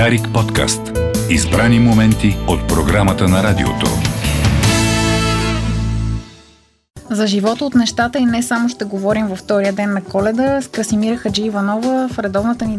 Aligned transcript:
Дарик 0.00 0.32
подкаст. 0.34 0.80
Избрани 1.30 1.78
моменти 1.78 2.36
от 2.48 2.68
програмата 2.68 3.28
на 3.28 3.42
радиото. 3.42 3.86
За 7.10 7.26
живота 7.26 7.64
от 7.64 7.74
нещата 7.74 8.18
и 8.18 8.24
не 8.24 8.42
само 8.42 8.68
ще 8.68 8.84
говорим 8.84 9.26
във 9.26 9.38
втория 9.38 9.72
ден 9.72 9.92
на 9.92 10.04
коледа 10.04 10.62
с 10.62 10.68
Красимира 10.68 11.16
Хаджи 11.16 11.42
Иванова 11.42 12.08
в 12.12 12.18
редовната 12.18 12.66
ни 12.66 12.78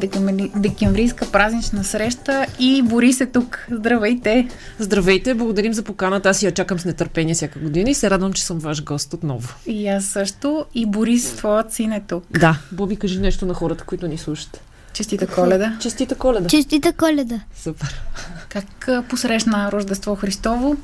декемврийска 0.56 1.31
празнична 1.31 1.84
среща 1.84 2.46
и 2.60 2.81
Борис 2.81 3.22
е 3.22 3.26
тук. 3.26 3.67
Здравейте! 3.72 4.47
Здравейте, 4.79 5.33
благодарим 5.33 5.74
за 5.74 5.83
поканата. 5.83 6.29
Аз 6.29 6.44
я 6.44 6.51
чакам 6.51 6.79
с 6.79 6.85
нетърпение 6.85 7.33
всяка 7.33 7.60
година 7.60 7.90
и 7.90 7.94
се 7.94 8.10
радвам, 8.10 8.33
че 8.33 8.44
съм 8.44 8.60
ваш 8.60 8.83
гост 8.83 9.13
отново. 9.13 9.49
И 9.65 9.88
аз 9.88 10.06
също. 10.06 10.65
И 10.74 10.85
Борис, 10.85 11.31
твоят 11.31 11.74
син 11.74 11.92
е 11.92 12.03
тук. 12.08 12.24
Да. 12.40 12.60
Боби, 12.72 12.96
кажи 12.96 13.19
нещо 13.19 13.46
на 13.46 13.53
хората, 13.53 13.83
които 13.83 14.08
ни 14.08 14.17
слушат. 14.17 14.62
Честита 15.02 15.28
коледа! 15.28 15.78
Честита 15.79 16.16
коледа! 16.16 16.48
Честита 16.48 16.94
коледа! 16.94 17.40
Супер! 17.55 18.02
Как 18.50 18.66
посрещна 19.10 19.72
Рождество 19.72 20.16
Христово? 20.16 20.76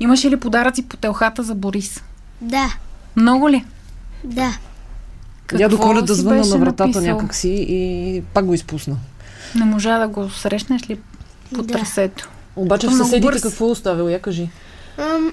Имаше 0.00 0.30
ли 0.30 0.36
подаръци 0.36 0.88
по 0.88 0.96
телхата 0.96 1.42
за 1.42 1.54
Борис? 1.54 2.02
Да. 2.40 2.74
Много 3.16 3.50
ли? 3.50 3.64
Да. 4.24 4.58
Какво 5.46 5.58
Дядо 5.58 5.78
Коледа 5.78 6.14
звънна 6.14 6.46
на 6.46 6.58
вратата 6.58 6.84
написал? 6.84 7.02
някакси 7.04 7.66
и 7.68 8.22
пак 8.34 8.46
го 8.46 8.54
изпусна. 8.54 8.96
Не 9.54 9.64
можа 9.64 9.98
да 9.98 10.08
го 10.08 10.30
срещнеш 10.30 10.90
ли 10.90 10.98
по 11.54 11.62
Да. 11.62 11.72
трасето? 11.74 12.30
Обаче 12.56 12.86
в 12.88 12.92
съседите 12.96 13.20
бърз. 13.26 13.42
какво 13.42 13.70
оставил? 13.70 14.08
Я 14.08 14.22
кажи. 14.22 14.50
Ам, 14.98 15.32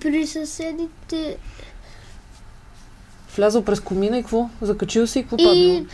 при 0.00 0.26
съседите 0.26 1.36
Влязъл 3.36 3.64
през 3.64 3.80
комина 3.80 4.18
и 4.18 4.22
какво? 4.22 4.48
Закачил 4.62 5.06
се 5.06 5.18
и 5.18 5.22
какво 5.22 5.36
и, 5.36 5.44
паднало? 5.44 5.86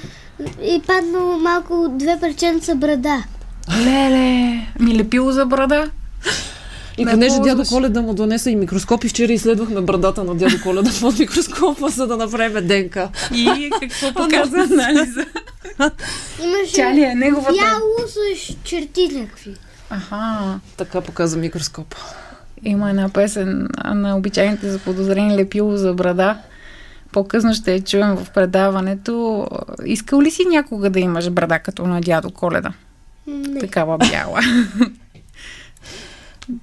И 0.62 0.82
паднало 0.86 1.38
малко 1.38 1.88
две 1.90 2.18
парченца 2.20 2.74
брада. 2.74 3.24
Леле, 3.78 4.66
ми 4.80 4.94
лепило 4.98 5.32
за 5.32 5.46
брада? 5.46 5.90
И 6.98 7.04
не 7.04 7.10
понеже 7.10 7.40
дядо. 7.40 7.64
Коледа 7.64 8.02
му 8.02 8.14
донеса 8.14 8.50
и 8.50 8.56
микроскоп 8.56 9.04
и 9.04 9.08
вчера 9.08 9.32
изследвахме 9.32 9.80
брадата 9.80 10.24
на 10.24 10.34
дядо 10.34 10.56
Коледа 10.62 10.90
под 11.00 11.18
микроскопа, 11.18 11.88
за 11.88 12.06
да 12.06 12.16
направим 12.16 12.66
ДНК. 12.66 13.08
И 13.34 13.70
какво 13.80 14.12
показва 14.12 14.58
анализа? 14.72 15.24
Имаше 16.44 16.72
Тя 16.72 16.94
ли 16.94 17.02
е 17.02 17.14
неговата? 17.14 17.52
бяло 17.52 18.08
с 18.08 18.54
черти 18.64 19.08
някакви. 19.12 19.54
Аха. 19.90 20.60
Така 20.76 21.00
показва 21.00 21.40
микроскоп. 21.40 21.94
Има 22.64 22.90
една 22.90 23.08
песен 23.08 23.68
на 23.84 24.16
обичайните 24.16 24.70
за 24.70 24.78
подозрени 24.78 25.36
лепило 25.36 25.76
за 25.76 25.94
брада. 25.94 26.38
По-късно 27.16 27.54
ще 27.54 27.72
я 27.72 27.84
чуем 27.84 28.16
в 28.16 28.30
предаването. 28.30 29.46
Искал 29.84 30.22
ли 30.22 30.30
си 30.30 30.44
някога 30.50 30.90
да 30.90 31.00
имаш 31.00 31.30
брада 31.30 31.58
като 31.58 31.86
на 31.86 32.00
дядо 32.00 32.30
Коледа? 32.30 32.72
Не. 33.26 33.60
Такава 33.60 33.98
бяла. 33.98 34.40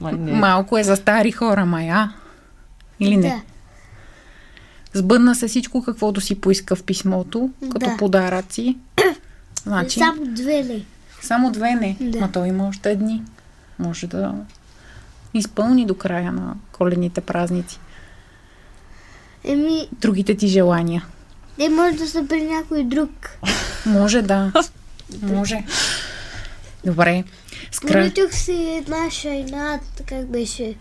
Не. 0.01 0.31
Малко 0.31 0.77
е 0.77 0.83
за 0.83 0.95
стари 0.95 1.31
хора, 1.31 1.65
мая. 1.65 2.13
Или 2.99 3.17
не? 3.17 3.29
Да. 3.29 3.41
Сбъдна 4.99 5.35
се 5.35 5.47
всичко, 5.47 5.83
каквото 5.83 6.21
си 6.21 6.41
поиска 6.41 6.75
в 6.75 6.83
писмото, 6.83 7.49
като 7.71 7.85
Да. 7.85 7.97
подаръци. 7.97 8.77
Значи, 9.63 9.99
Само 9.99 10.25
две 10.25 10.63
ли? 10.63 10.85
само 11.21 11.51
две 11.51 11.75
не. 11.75 11.97
Да. 12.01 12.19
Но 12.19 12.31
той 12.31 12.47
има 12.47 12.67
още 12.67 12.95
дни. 12.95 13.23
Може 13.79 14.07
да 14.07 14.33
изпълни 15.33 15.85
до 15.85 15.95
края 15.95 16.31
на 16.31 16.55
коледните 16.71 17.21
празници. 17.21 17.79
Еми, 19.43 19.87
Другите 19.91 20.37
ти 20.37 20.47
желания. 20.47 21.05
не 21.59 21.69
може 21.69 21.97
да 21.97 22.07
са 22.07 22.25
при 22.29 22.41
някой 22.43 22.83
друг. 22.83 23.29
Може 23.85 24.21
да. 24.21 24.51
Може. 25.21 25.63
Добре. 26.85 27.23
Скра... 27.71 27.87
Поръчах 27.87 28.35
си 28.35 28.53
една 28.53 29.09
шайна, 29.11 29.79
как 30.05 30.25
беше. 30.27 30.75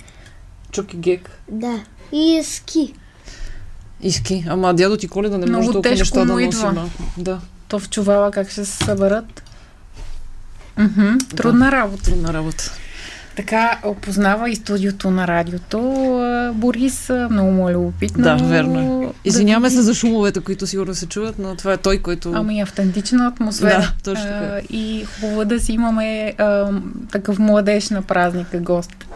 Чук 0.73 0.95
и 0.95 0.97
гек. 0.97 1.31
Да. 1.51 1.85
И 2.13 2.37
е 2.37 2.45
ски. 2.45 2.95
Иски. 4.03 4.45
Ама 4.49 4.75
дядо 4.75 4.97
ти 4.97 5.09
Коледа 5.09 5.39
не 5.39 5.47
може 5.47 5.73
толкова 5.73 5.95
неща 5.95 6.25
да 6.25 6.35
носи. 6.35 6.67
Да, 7.19 7.41
То 7.69 7.79
в 7.79 7.89
чувала 7.91 8.31
как 8.31 8.51
ще 8.51 8.65
се 8.65 8.85
съберат. 8.85 9.43
Трудна 11.37 11.73
работа. 11.73 12.03
трудна 12.03 12.33
работа. 12.33 12.73
Така 13.37 13.79
опознава 13.85 14.51
и 14.51 14.57
студиото 14.57 15.11
на 15.11 15.27
радиото. 15.27 15.81
Борис, 16.55 17.11
много 17.31 17.51
му 17.51 17.69
е 17.69 17.75
любопитно. 17.75 18.25
Да, 18.25 18.37
верно 18.37 19.03
е. 19.03 19.29
Извиняваме 19.29 19.69
да 19.69 19.75
се 19.75 19.83
за 19.83 19.95
шумовете, 19.95 20.41
които 20.41 20.67
сигурно 20.67 20.95
се 20.95 21.07
чуват, 21.07 21.39
но 21.39 21.57
това 21.57 21.73
е 21.73 21.77
той, 21.77 21.99
който... 21.99 22.33
Ами 22.35 22.61
автентична 22.61 23.27
атмосфера. 23.27 23.81
Да, 23.81 23.93
точно 24.05 24.25
така. 24.25 24.61
И 24.71 25.05
хубаво 25.05 25.43
е 25.43 25.45
да 25.45 25.61
си 25.61 25.73
имаме 25.73 26.35
а, 26.39 26.71
такъв 27.13 27.39
младеж 27.39 27.91
на 27.91 28.03
празника 28.03 28.61
гост. 28.61 29.07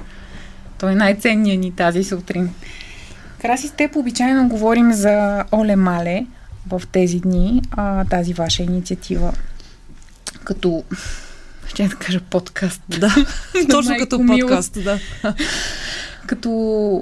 Той 0.79 0.93
е 0.93 0.95
най-ценният 0.95 1.61
ни 1.61 1.73
тази 1.73 2.05
сутрин. 2.05 2.51
Краси, 3.43 3.69
с 3.69 3.71
теб 3.71 3.97
обичайно 3.97 4.49
говорим 4.49 4.93
за 4.93 5.45
Оле 5.53 5.77
Мале 5.77 6.27
в 6.69 6.83
тези 6.93 7.21
дни, 7.21 7.63
а, 7.71 8.05
тази 8.05 8.35
ваша 8.35 8.63
инициатива 8.63 9.33
като 10.45 10.85
ще 11.67 11.89
да 11.89 11.97
кажа 11.97 12.21
подкаст. 12.21 12.83
Да, 13.01 13.15
точно 13.71 13.97
като 13.99 14.27
подкаст, 14.27 14.85
да. 14.85 14.99
Като 16.27 16.51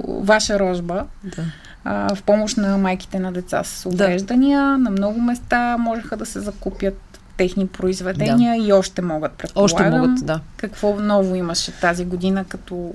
ваша 0.07 0.59
рожба. 0.59 1.05
да. 1.23 1.43
а, 1.83 2.15
в 2.15 2.23
помощ 2.23 2.57
на 2.57 2.77
майките 2.77 3.19
на 3.19 3.31
деца 3.31 3.63
с 3.63 3.85
увреждания. 3.85 4.77
На 4.77 4.89
много 4.89 5.21
места 5.21 5.77
можеха 5.77 6.17
да 6.17 6.25
се 6.25 6.39
закупят 6.39 7.19
техни 7.37 7.67
произведения 7.67 8.67
и 8.67 8.73
още 8.73 9.01
могат, 9.01 9.31
предполагам. 9.31 9.65
Още 9.65 9.89
могат, 9.89 10.25
да. 10.25 10.39
Какво 10.57 10.95
ново 10.99 11.35
имаше 11.35 11.71
тази 11.71 12.05
година 12.05 12.45
като 12.49 12.93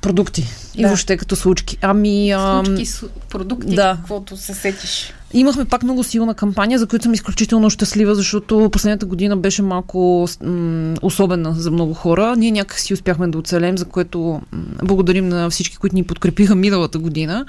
Продукти. 0.00 0.46
И 0.74 0.82
Да. 0.82 0.88
въобще 0.88 1.16
като 1.16 1.36
случки. 1.36 1.78
Ами, 1.82 2.30
ам, 2.30 2.66
случки, 2.66 2.86
с 2.86 3.04
продукти, 3.30 3.74
да. 3.74 3.96
каквото 4.00 4.36
се 4.36 4.54
сетиш? 4.54 5.12
Имахме 5.32 5.64
пак 5.64 5.82
много 5.82 6.04
силна 6.04 6.34
кампания, 6.34 6.78
за 6.78 6.86
която 6.86 7.02
съм 7.02 7.14
изключително 7.14 7.70
щастлива, 7.70 8.14
защото 8.14 8.68
последната 8.72 9.06
година 9.06 9.36
беше 9.36 9.62
малко 9.62 10.28
м- 10.42 10.94
особена 11.02 11.54
за 11.54 11.70
много 11.70 11.94
хора. 11.94 12.34
Ние 12.36 12.50
някак 12.50 12.78
си 12.78 12.94
успяхме 12.94 13.28
да 13.28 13.38
оцелем, 13.38 13.78
за 13.78 13.84
което 13.84 14.18
м- 14.20 14.40
благодарим 14.84 15.28
на 15.28 15.50
всички, 15.50 15.76
които 15.76 15.96
ни 15.96 16.04
подкрепиха 16.04 16.54
миналата 16.54 16.98
година. 16.98 17.44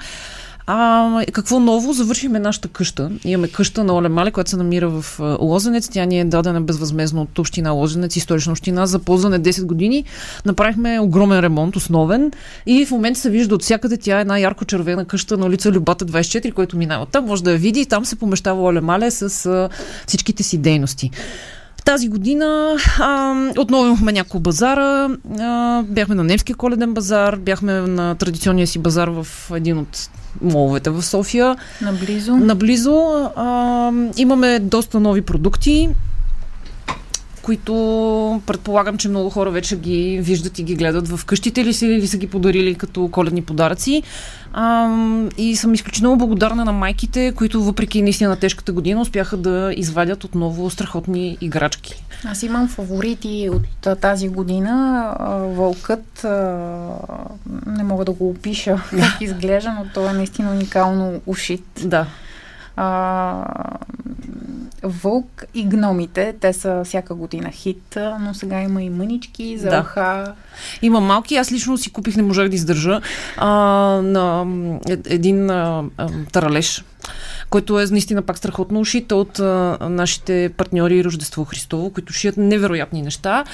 А, 0.72 1.24
какво 1.32 1.60
ново? 1.60 1.92
Завършихме 1.92 2.38
нашата 2.38 2.68
къща. 2.68 3.10
Имаме 3.24 3.48
къща 3.48 3.84
на 3.84 3.94
Оле 3.94 4.08
Мале, 4.08 4.30
която 4.30 4.50
се 4.50 4.56
намира 4.56 4.88
в 4.88 5.20
Лозенец. 5.40 5.88
Тя 5.88 6.04
ни 6.04 6.20
е 6.20 6.24
дадена 6.24 6.60
безвъзмезно 6.60 7.22
от 7.22 7.38
община 7.38 7.70
Лозенец 7.70 8.16
и 8.16 8.20
столична 8.20 8.52
община 8.52 8.86
за 8.86 8.98
ползване 8.98 9.40
10 9.40 9.64
години. 9.64 10.04
Направихме 10.46 11.00
огромен 11.00 11.40
ремонт, 11.40 11.76
основен. 11.76 12.32
И 12.66 12.86
в 12.86 12.90
момента 12.90 13.20
се 13.20 13.30
вижда 13.30 13.54
от 13.54 13.62
всякъде. 13.62 13.96
Тя 13.96 14.18
е 14.18 14.20
една 14.20 14.38
ярко-червена 14.38 15.04
къща 15.04 15.36
на 15.36 15.46
улица 15.46 15.72
Любата 15.72 16.06
24, 16.06 16.52
който 16.52 16.76
минава 16.76 17.06
там. 17.06 17.24
Може 17.24 17.44
да 17.44 17.52
я 17.52 17.58
види 17.58 17.80
и 17.80 17.86
там 17.86 18.04
се 18.04 18.16
помещава 18.16 18.62
Оле 18.62 18.80
Мале 18.80 19.10
с 19.10 19.46
а, 19.46 19.68
всичките 20.06 20.42
си 20.42 20.58
дейности. 20.58 21.10
Тази 21.84 22.08
година 22.08 22.76
а, 23.00 23.34
отново 23.58 23.86
имахме 23.86 24.12
няколко 24.12 24.40
базара. 24.40 25.08
А, 25.40 25.82
бяхме 25.82 26.14
на 26.14 26.24
немския 26.24 26.56
коледен 26.56 26.94
базар, 26.94 27.36
бяхме 27.36 27.72
на 27.72 28.14
традиционния 28.14 28.66
си 28.66 28.78
базар 28.78 29.08
в 29.08 29.26
един 29.54 29.78
от 29.78 30.10
моловете 30.42 30.90
в 30.90 31.02
София. 31.02 31.56
Наблизо? 31.82 32.36
Наблизо 32.36 32.94
а, 33.36 33.92
имаме 34.16 34.58
доста 34.58 35.00
нови 35.00 35.22
продукти, 35.22 35.88
които 37.50 38.42
предполагам, 38.46 38.98
че 38.98 39.08
много 39.08 39.30
хора 39.30 39.50
вече 39.50 39.76
ги 39.76 40.20
виждат 40.22 40.58
и 40.58 40.62
ги 40.62 40.74
гледат 40.74 41.08
в 41.08 41.24
къщите 41.24 41.64
ли 41.64 41.72
си 41.72 41.86
или 41.86 42.06
са 42.06 42.18
ги 42.18 42.26
подарили 42.26 42.74
като 42.74 43.08
коледни 43.12 43.42
подаръци. 43.42 44.02
А, 44.52 44.88
и 45.38 45.56
съм 45.56 45.74
изключително 45.74 46.16
благодарна 46.16 46.64
на 46.64 46.72
майките, 46.72 47.32
които 47.36 47.62
въпреки 47.62 48.02
наистина 48.02 48.36
тежката 48.36 48.72
година 48.72 49.00
успяха 49.00 49.36
да 49.36 49.72
извадят 49.76 50.24
отново 50.24 50.70
страхотни 50.70 51.38
играчки. 51.40 52.04
Аз 52.24 52.42
имам 52.42 52.68
фаворити 52.68 53.50
от 53.52 54.00
тази 54.00 54.28
година. 54.28 55.04
Вълкът, 55.56 56.26
не 57.66 57.82
мога 57.82 58.04
да 58.04 58.12
го 58.12 58.30
опиша 58.30 58.76
как 58.90 59.20
изглежда, 59.20 59.70
но 59.70 59.86
той 59.94 60.10
е 60.10 60.12
наистина 60.12 60.50
уникално 60.50 61.20
ушит. 61.26 61.66
Да. 61.84 62.06
А, 62.76 63.44
Вълк 64.82 65.44
и 65.54 65.64
гномите, 65.64 66.34
те 66.40 66.52
са 66.52 66.82
всяка 66.84 67.14
година 67.14 67.50
хит, 67.50 67.98
но 68.20 68.34
сега 68.34 68.60
има 68.62 68.82
и 68.82 68.90
мънички, 68.90 69.58
Да. 69.62 69.70
залха. 69.70 70.34
Има 70.82 71.00
малки. 71.00 71.36
Аз 71.36 71.52
лично 71.52 71.78
си 71.78 71.92
купих, 71.92 72.16
не 72.16 72.22
можах 72.22 72.48
да 72.48 72.54
издържа, 72.54 73.00
а, 73.36 73.48
на 74.02 74.46
е- 74.88 75.14
един 75.14 75.50
а, 75.50 75.84
а, 75.96 76.08
таралеж, 76.32 76.84
който 77.50 77.80
е 77.80 77.86
наистина 77.86 78.22
пак 78.22 78.38
страхотно 78.38 78.80
ушит 78.80 79.12
от 79.12 79.38
а, 79.38 79.78
нашите 79.80 80.50
партньори 80.56 81.04
Рождество 81.04 81.44
Христово, 81.44 81.90
които 81.90 82.12
шият 82.12 82.36
невероятни 82.36 83.02
неща. 83.02 83.44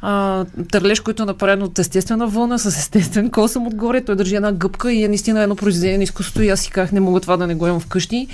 А, 0.00 0.44
търлеж, 0.72 1.00
който 1.00 1.22
е 1.22 1.26
направен 1.26 1.62
от 1.62 1.78
естествена 1.78 2.26
вълна, 2.26 2.58
с 2.58 2.66
естествен 2.66 3.30
косъм 3.30 3.66
отгоре. 3.66 4.04
Той 4.04 4.16
държи 4.16 4.36
една 4.36 4.52
гъбка 4.52 4.92
и 4.92 5.04
е 5.04 5.08
наистина 5.08 5.42
едно 5.42 5.56
произведение 5.56 5.96
на 5.98 6.04
изкуството 6.04 6.42
и 6.42 6.48
аз 6.48 6.60
си 6.60 6.70
казах, 6.70 6.92
не 6.92 7.00
мога 7.00 7.20
това 7.20 7.36
да 7.36 7.46
не 7.46 7.54
го 7.54 7.66
имам 7.66 7.80
вкъщи. 7.80 8.28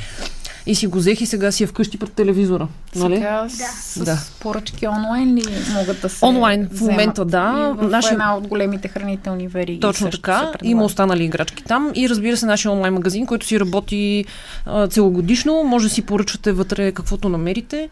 И 0.66 0.74
си 0.74 0.86
го 0.86 0.98
взех 0.98 1.20
и 1.20 1.26
сега 1.26 1.52
си 1.52 1.64
е 1.64 1.66
вкъщи 1.66 1.98
пред 1.98 2.12
телевизора. 2.12 2.68
Нали? 2.96 3.14
Сега 3.14 3.46
с, 3.48 4.04
Да. 4.04 4.16
с 4.16 4.30
поръчки 4.30 4.86
онлайн 4.88 5.34
ли 5.34 5.42
могат 5.72 6.00
да 6.00 6.08
се 6.08 6.24
Онлайн 6.24 6.68
в 6.72 6.80
момента, 6.80 7.24
да. 7.24 7.74
И 7.74 7.78
в 7.78 7.88
Нашия- 7.88 8.12
една 8.12 8.36
от 8.36 8.46
големите 8.46 8.88
хранителни 8.88 9.48
вериги. 9.48 9.80
Точно 9.80 10.10
така. 10.10 10.52
Има 10.62 10.84
останали 10.84 11.24
играчки 11.24 11.64
там. 11.64 11.90
И 11.94 12.08
разбира 12.08 12.36
се, 12.36 12.46
нашия 12.46 12.72
онлайн 12.72 12.94
магазин, 12.94 13.26
който 13.26 13.46
си 13.46 13.60
работи 13.60 14.24
а, 14.66 14.88
целогодишно. 14.88 15.64
Може 15.64 15.88
да 15.88 15.94
си 15.94 16.02
поръчвате 16.02 16.52
вътре 16.52 16.92
каквото 16.92 17.28
намерите. 17.28 17.88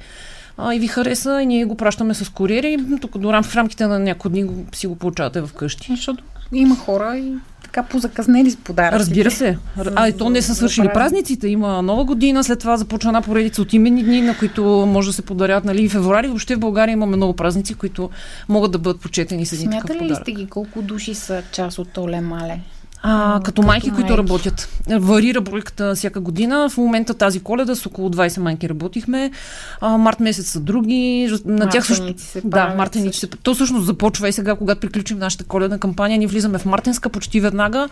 А, 0.59 0.75
и 0.75 0.79
ви 0.79 0.87
хареса, 0.87 1.43
и 1.43 1.47
ние 1.47 1.65
го 1.65 1.77
пращаме 1.77 2.15
с 2.15 2.29
куриери. 2.29 2.79
Тук 3.01 3.19
до 3.19 3.33
рам, 3.33 3.43
в 3.43 3.57
рамките 3.57 3.87
на 3.87 3.99
няколко 3.99 4.29
дни 4.29 4.45
го, 4.45 4.65
си 4.75 4.87
го 4.87 4.97
получавате 4.97 5.43
вкъщи. 5.43 5.87
Защото 5.91 6.25
има 6.52 6.76
хора 6.76 7.17
и 7.19 7.35
така 7.62 7.82
позаказнели 7.82 8.50
с 8.50 8.56
подаръци. 8.56 8.99
Разбира 8.99 9.31
се. 9.31 9.58
А 9.97 10.08
и 10.08 10.17
то 10.17 10.31
не 10.31 10.43
са 10.43 10.55
свършили 10.55 10.88
празниците. 10.94 11.49
Има 11.49 11.82
нова 11.82 12.05
година, 12.05 12.44
след 12.44 12.58
това 12.58 12.76
започва 12.76 13.08
една 13.08 13.23
поредица 13.23 13.62
от 13.62 13.73
именни 13.73 14.02
дни, 14.02 14.20
на 14.20 14.38
които 14.38 14.64
може 14.64 15.08
да 15.08 15.12
се 15.12 15.23
подарят. 15.23 15.64
Нали? 15.64 15.82
И 15.82 15.88
в 15.88 15.93
февруари 15.93 16.26
въобще 16.26 16.56
в 16.56 16.58
България 16.58 16.93
имаме 16.93 17.17
много 17.17 17.32
празници, 17.37 17.75
които 17.75 18.11
могат 18.49 18.73
да 18.73 18.79
бъдат 18.79 19.00
почетени 19.00 19.47
с 19.47 19.52
един 19.52 19.70
такъв 19.70 19.81
Смятали 19.81 19.99
ли 19.99 20.08
подарък. 20.08 20.23
сте 20.23 20.32
ги 20.32 20.47
колко 20.47 20.82
души 20.82 21.14
са 21.14 21.43
част 21.52 21.79
от 21.79 21.99
Оле 21.99 22.20
Мале? 22.20 22.61
А, 23.02 23.41
като 23.44 23.62
майки, 23.62 23.87
като 23.87 23.94
които 23.97 24.12
майки. 24.12 24.23
работят. 24.23 24.69
Варира 24.91 25.41
бройката 25.41 25.94
всяка 25.94 26.20
година. 26.20 26.69
В 26.70 26.76
момента 26.76 27.14
тази 27.14 27.41
коледа 27.41 27.75
с 27.75 27.87
около 27.87 28.11
20 28.11 28.38
майки 28.38 28.69
работихме. 28.69 29.31
А, 29.81 29.99
март 29.99 30.20
месец 30.20 30.50
са 30.50 30.61
други. 30.61 31.31
На 31.44 31.69
тях 31.69 31.87
също. 31.87 32.14
Се 32.17 32.41
Да, 32.44 32.75
мартеници 32.76 33.20
се. 33.20 33.26
То 33.26 33.55
всъщност 33.55 33.87
започва 33.87 34.29
и 34.29 34.32
сега, 34.32 34.56
когато 34.56 34.81
приключим 34.81 35.19
нашата 35.19 35.44
коледна 35.44 35.79
кампания, 35.79 36.19
ние 36.19 36.26
влизаме 36.26 36.58
в 36.58 36.64
мартенска 36.64 37.08
почти 37.08 37.41
веднага. 37.41 37.88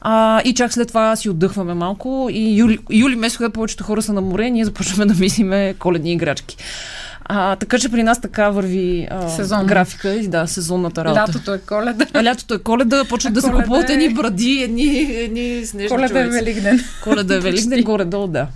А, 0.00 0.42
и 0.44 0.54
чак 0.54 0.72
след 0.72 0.88
това 0.88 1.16
си 1.16 1.28
отдъхваме 1.30 1.74
малко. 1.74 2.28
И 2.32 2.58
юли, 2.58 2.78
юли 2.90 3.16
месец, 3.16 3.36
когато 3.36 3.52
повечето 3.52 3.84
хора 3.84 4.02
са 4.02 4.12
на 4.12 4.20
море, 4.20 4.50
ние 4.50 4.64
започваме 4.64 5.06
да 5.06 5.14
мислиме 5.20 5.74
коледни 5.78 6.12
играчки. 6.12 6.56
А, 7.32 7.56
така 7.56 7.78
че 7.78 7.88
при 7.88 8.02
нас 8.02 8.20
така 8.20 8.50
върви 8.50 9.08
а, 9.10 9.64
графика 9.64 10.12
и 10.12 10.28
да, 10.28 10.46
сезонната 10.46 11.04
работа. 11.04 11.20
Лятото 11.20 11.54
е 11.54 11.58
коледа. 11.58 12.06
А 12.14 12.24
лятото 12.24 12.54
е 12.54 12.58
коледа, 12.58 13.04
почват 13.08 13.34
да 13.34 13.42
се 13.42 13.50
купуват 13.50 13.90
е- 13.90 13.92
едни 13.92 14.14
бради, 14.14 14.62
едни, 14.62 14.98
едни 15.00 15.66
снежни 15.66 15.88
Коледа 15.88 16.20
е 16.20 16.24
човеци. 16.24 16.44
Великден. 16.44 16.80
Коледа 17.04 17.34
е 17.34 17.40
Великден, 17.40 17.82
горе-долу, 17.82 18.26
да. 18.26 18.46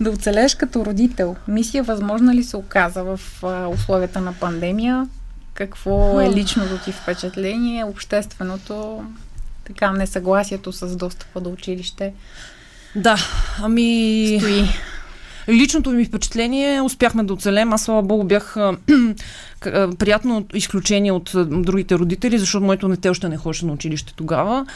Да 0.00 0.10
оцелеш 0.10 0.54
като 0.54 0.84
родител. 0.84 1.36
Мисия 1.48 1.82
възможна 1.82 2.34
ли 2.34 2.44
се 2.44 2.56
оказа 2.56 3.04
в 3.04 3.20
а, 3.42 3.68
условията 3.68 4.20
на 4.20 4.32
пандемия? 4.32 5.08
Какво 5.54 6.20
е 6.20 6.30
личното 6.30 6.78
ти 6.84 6.92
впечатление, 6.92 7.84
общественото, 7.84 9.04
така 9.64 9.92
несъгласието 9.92 10.72
с 10.72 10.96
достъпа 10.96 11.40
до 11.40 11.50
училище 11.50 12.12
Да, 12.96 13.16
ами... 13.62 14.36
стои? 14.40 14.68
Личното 15.48 15.90
ми 15.90 16.04
впечатление, 16.04 16.80
успяхме 16.80 17.24
да 17.24 17.32
оцелем. 17.32 17.72
Аз, 17.72 17.82
слава 17.82 18.02
богу, 18.02 18.24
бях 18.24 18.56
приятно 19.98 20.46
изключение 20.54 21.12
от 21.12 21.30
другите 21.50 21.94
родители, 21.94 22.38
защото 22.38 22.64
моето 22.64 22.88
дете 22.88 23.08
още 23.08 23.28
не 23.28 23.36
ходеше 23.36 23.66
на 23.66 23.72
училище 23.72 24.14
тогава. 24.16 24.66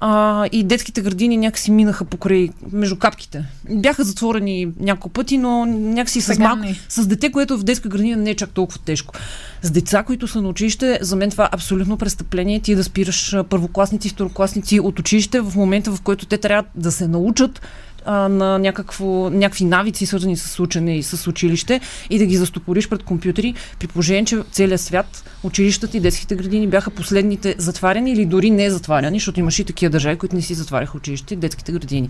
А, 0.00 0.46
и 0.52 0.64
детските 0.64 1.02
градини 1.02 1.36
някакси 1.36 1.70
минаха 1.70 2.04
покрай, 2.04 2.48
между 2.72 2.96
капките. 2.96 3.44
Бяха 3.70 4.04
затворени 4.04 4.68
няколко 4.80 5.08
пъти, 5.08 5.38
но 5.38 5.66
някакси 5.66 6.20
с 6.20 6.24
Сега 6.24 6.44
малко, 6.44 6.62
не. 6.62 6.76
с 6.88 7.06
дете, 7.06 7.32
което 7.32 7.58
в 7.58 7.62
детска 7.62 7.88
градина 7.88 8.16
не 8.16 8.30
е 8.30 8.34
чак 8.34 8.50
толкова 8.50 8.78
тежко. 8.78 9.14
С 9.62 9.70
деца, 9.70 10.02
които 10.02 10.28
са 10.28 10.42
на 10.42 10.48
училище, 10.48 10.98
за 11.02 11.16
мен 11.16 11.30
това 11.30 11.44
е 11.44 11.48
абсолютно 11.52 11.96
престъпление. 11.96 12.60
Ти 12.60 12.74
да 12.74 12.84
спираш 12.84 13.34
първокласници, 13.48 14.08
второкласници 14.08 14.80
от 14.80 14.98
училище 14.98 15.40
в 15.40 15.56
момента, 15.56 15.90
в 15.90 16.00
който 16.00 16.26
те 16.26 16.38
трябва 16.38 16.64
да 16.74 16.92
се 16.92 17.08
научат 17.08 17.60
а, 18.04 18.28
на 18.28 18.58
някакво, 18.58 19.30
някакви 19.30 19.64
навици, 19.64 20.06
свързани 20.06 20.36
с 20.36 20.60
учене 20.60 20.98
и 20.98 21.02
с 21.02 21.26
училище 21.26 21.80
и 22.10 22.18
да 22.18 22.26
ги 22.26 22.36
застопориш 22.36 22.88
пред 22.88 23.02
компютри, 23.02 23.54
при 23.78 23.86
положение, 23.86 24.24
че 24.24 24.36
в 24.36 24.44
целия 24.50 24.78
свят 24.78 25.24
училищата 25.42 25.96
и 25.96 26.00
детските 26.00 26.36
градини 26.36 26.68
бяха 26.68 26.90
последните 26.90 27.54
затваряни 27.58 28.12
или 28.12 28.26
дори 28.26 28.50
не 28.50 28.70
затваряни, 28.70 29.18
защото 29.18 29.40
имаше 29.40 29.62
и 29.62 29.64
такива 29.64 29.90
държави, 29.90 30.16
които 30.16 30.36
не 30.36 30.42
си 30.42 30.54
затваряха 30.54 30.96
училище 30.96 31.34
и 31.34 31.36
детските 31.36 31.72
градини. 31.72 32.08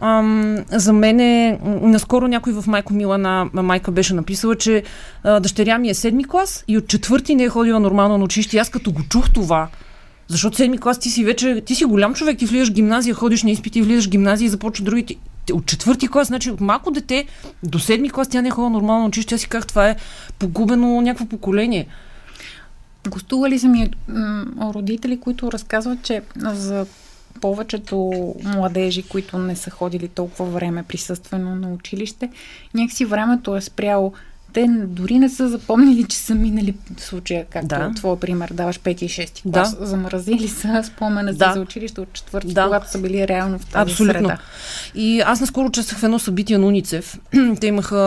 Ам, 0.00 0.64
за 0.70 0.92
мен 0.92 1.20
е, 1.20 1.58
наскоро 1.64 2.28
някой 2.28 2.52
в 2.52 2.66
Майко 2.66 2.94
Мила 2.94 3.18
на 3.18 3.48
майка 3.54 3.90
беше 3.90 4.14
написала, 4.14 4.56
че 4.56 4.82
а, 5.22 5.40
дъщеря 5.40 5.78
ми 5.78 5.90
е 5.90 5.94
седми 5.94 6.24
клас 6.24 6.64
и 6.68 6.78
от 6.78 6.88
четвърти 6.88 7.34
не 7.34 7.44
е 7.44 7.48
ходила 7.48 7.80
нормално 7.80 8.18
на 8.18 8.24
училище. 8.24 8.58
Аз 8.58 8.68
като 8.68 8.92
го 8.92 9.02
чух 9.02 9.30
това, 9.30 9.68
защото 10.28 10.56
седми 10.56 10.78
клас 10.78 10.98
ти 10.98 11.10
си 11.10 11.24
вече, 11.24 11.62
ти 11.66 11.74
си 11.74 11.84
голям 11.84 12.14
човек, 12.14 12.38
ти 12.38 12.46
влизаш 12.46 12.68
в 12.68 12.72
гимназия, 12.72 13.14
ходиш 13.14 13.42
на 13.42 13.50
изпити, 13.50 13.82
влизаш 13.82 14.06
в 14.06 14.10
гимназия 14.10 14.46
и 14.46 14.50
започва 14.50 14.84
другите. 14.84 15.14
Те- 15.46 15.52
От 15.52 15.66
четвърти 15.66 16.08
клас, 16.08 16.28
значи 16.28 16.50
от 16.50 16.60
малко 16.60 16.90
дете 16.90 17.26
до 17.62 17.78
седми 17.78 18.10
клас 18.10 18.28
тя 18.28 18.42
не 18.42 18.48
е 18.48 18.50
ходила 18.50 18.70
нормално 18.70 19.06
училище. 19.06 19.34
Аз 19.34 19.40
си 19.40 19.48
казах, 19.48 19.66
това 19.66 19.88
е 19.88 19.96
погубено 20.38 21.00
някакво 21.00 21.26
поколение. 21.26 21.86
Гостували 23.08 23.58
са 23.58 23.68
ми 23.68 23.90
родители, 24.60 25.20
които 25.20 25.52
разказват, 25.52 26.02
че 26.02 26.22
за 26.36 26.86
повечето 27.40 28.12
младежи, 28.44 29.02
които 29.02 29.38
не 29.38 29.56
са 29.56 29.70
ходили 29.70 30.08
толкова 30.08 30.44
време 30.44 30.82
присъствено 30.82 31.56
на 31.56 31.68
училище, 31.68 32.30
някакси 32.74 33.04
времето 33.04 33.56
е 33.56 33.60
спряло. 33.60 34.12
Те 34.54 34.66
дори 34.78 35.18
не 35.18 35.28
са 35.28 35.48
запомнили, 35.48 36.04
че 36.04 36.16
са 36.16 36.34
минали 36.34 36.74
случая, 36.98 37.44
както 37.44 37.68
Да. 37.68 37.92
твой 37.96 38.18
пример 38.18 38.50
даваш 38.52 38.80
5 38.80 39.02
и 39.02 39.08
6 39.08 39.42
клас. 39.42 39.76
Да. 39.76 39.86
Замразили 39.86 40.48
са 40.48 40.82
спомена 40.84 41.32
Да. 41.34 41.52
за 41.54 41.60
училище 41.60 42.00
от 42.00 42.12
четвърти, 42.12 42.54
Да. 42.54 42.64
когато 42.64 42.90
са 42.90 42.98
били 42.98 43.28
реално 43.28 43.58
в 43.58 43.66
тази 43.66 43.92
Абсолютно. 43.92 44.20
среда. 44.20 44.38
И 44.94 45.20
аз 45.20 45.40
наскоро 45.40 45.66
участвах 45.66 45.98
в 45.98 46.04
едно 46.04 46.18
събитие 46.18 46.58
на 46.58 46.66
Уницев. 46.66 47.18
Те 47.60 47.66
имаха, 47.66 47.98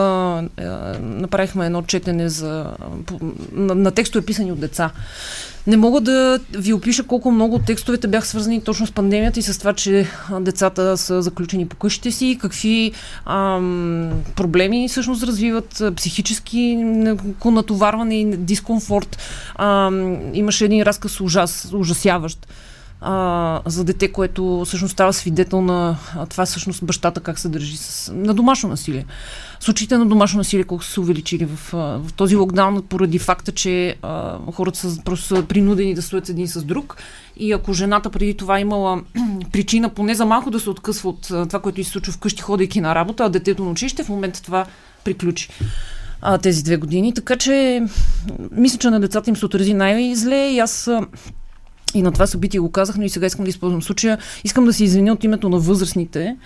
е, 0.56 0.64
направихме 1.00 1.66
едно 1.66 1.82
четене 1.82 2.28
за, 2.28 2.66
на, 3.52 3.74
на 3.74 3.90
текстове 3.90 4.24
писани 4.26 4.52
от 4.52 4.60
деца. 4.60 4.90
Не 5.66 5.76
мога 5.76 6.00
да 6.00 6.40
ви 6.52 6.72
опиша 6.72 7.02
колко 7.02 7.30
много 7.30 7.58
текстовете 7.58 8.08
бяха 8.08 8.26
свързани 8.26 8.60
точно 8.60 8.86
с 8.86 8.92
пандемията 8.92 9.40
и 9.40 9.42
с 9.42 9.58
това, 9.58 9.72
че 9.72 10.06
децата 10.40 10.96
са 10.96 11.22
заключени 11.22 11.68
по 11.68 11.76
къщите 11.76 12.10
си, 12.10 12.38
какви 12.40 12.92
ам, 13.26 14.10
проблеми 14.36 14.88
всъщност 14.88 15.22
развиват 15.22 15.82
психически 15.96 16.76
натоварване 17.44 18.20
и 18.20 18.36
дискомфорт. 18.36 19.18
Ам, 19.56 20.18
имаше 20.34 20.64
един 20.64 20.82
разказ 20.82 21.20
ужас, 21.20 21.70
ужасяващ 21.74 22.46
а, 23.00 23.60
за 23.66 23.84
дете, 23.84 24.12
което 24.12 24.62
всъщност 24.66 24.92
става 24.92 25.12
свидетел 25.12 25.60
на 25.60 25.96
а, 26.16 26.26
това 26.26 26.46
всъщност 26.46 26.84
бащата 26.84 27.20
как 27.20 27.38
се 27.38 27.48
държи 27.48 27.76
с, 27.76 28.12
на 28.14 28.34
домашно 28.34 28.68
насилие. 28.68 29.04
Случаите 29.60 29.98
на 29.98 30.06
домашно 30.06 30.38
насилие 30.38 30.64
колко 30.64 30.84
са 30.84 30.92
се 30.92 31.00
увеличили 31.00 31.44
в, 31.44 31.72
в 31.72 32.12
този 32.16 32.36
локдаун 32.36 32.82
поради 32.88 33.18
факта, 33.18 33.52
че 33.52 33.96
а, 34.02 34.38
хората 34.52 34.78
са 34.78 35.02
просто 35.04 35.26
са 35.26 35.42
принудени 35.42 35.94
да 35.94 36.02
стоят 36.02 36.28
един 36.28 36.48
с 36.48 36.64
друг 36.64 36.96
и 37.36 37.52
ако 37.52 37.72
жената 37.72 38.10
преди 38.10 38.34
това 38.34 38.60
имала 38.60 39.02
причина 39.52 39.88
поне 39.88 40.14
за 40.14 40.26
малко 40.26 40.50
да 40.50 40.60
се 40.60 40.70
откъсва 40.70 41.08
от 41.08 41.22
това, 41.22 41.60
което 41.60 41.84
се 41.84 41.90
случва 41.90 42.12
вкъщи, 42.12 42.42
ходейки 42.42 42.80
на 42.80 42.94
работа, 42.94 43.24
а 43.24 43.28
детето 43.28 43.64
на 43.64 43.70
училище, 43.70 44.04
в 44.04 44.08
момента 44.08 44.42
това 44.42 44.66
приключи 45.04 45.48
а, 46.22 46.38
тези 46.38 46.64
две 46.64 46.76
години. 46.76 47.14
Така 47.14 47.36
че 47.36 47.82
мисля, 48.52 48.78
че 48.78 48.90
на 48.90 49.00
децата 49.00 49.30
им 49.30 49.36
се 49.36 49.46
отрази 49.46 49.74
най-зле 49.74 50.48
и 50.48 50.58
аз 50.58 50.90
и 51.94 52.02
на 52.02 52.12
това 52.12 52.26
събитие 52.26 52.60
го 52.60 52.70
казах, 52.70 52.96
но 52.96 53.04
и 53.04 53.08
сега 53.08 53.26
искам 53.26 53.44
да 53.44 53.48
използвам 53.48 53.82
случая. 53.82 54.18
Искам 54.44 54.64
да 54.64 54.72
се 54.72 54.84
извиня 54.84 55.12
от 55.12 55.24
името 55.24 55.48
на 55.48 55.58
възрастните, 55.58 56.36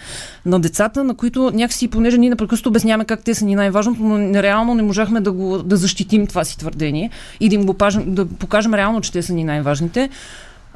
на 0.46 0.61
децата, 0.61 1.04
на 1.04 1.14
които 1.14 1.50
някакси, 1.54 1.88
понеже 1.88 2.18
ние 2.18 2.30
непрекъснато 2.30 2.68
обясняваме 2.68 3.04
как 3.04 3.25
те 3.25 3.34
са 3.34 3.44
ни 3.44 3.54
най-важното, 3.54 4.02
но 4.02 4.18
нереално 4.18 4.75
не 4.75 4.82
можахме 4.82 5.20
да, 5.20 5.32
го, 5.32 5.62
да 5.62 5.76
защитим 5.76 6.26
това 6.26 6.44
си 6.44 6.58
твърдение 6.58 7.11
и 7.40 7.49
да 7.49 7.54
им 7.54 7.66
го 7.66 7.75
пажем, 7.75 8.14
да 8.14 8.26
покажем 8.26 8.75
реално, 8.75 9.00
че 9.00 9.12
те 9.12 9.22
са 9.22 9.32
ни 9.32 9.44
най-важните. 9.44 10.11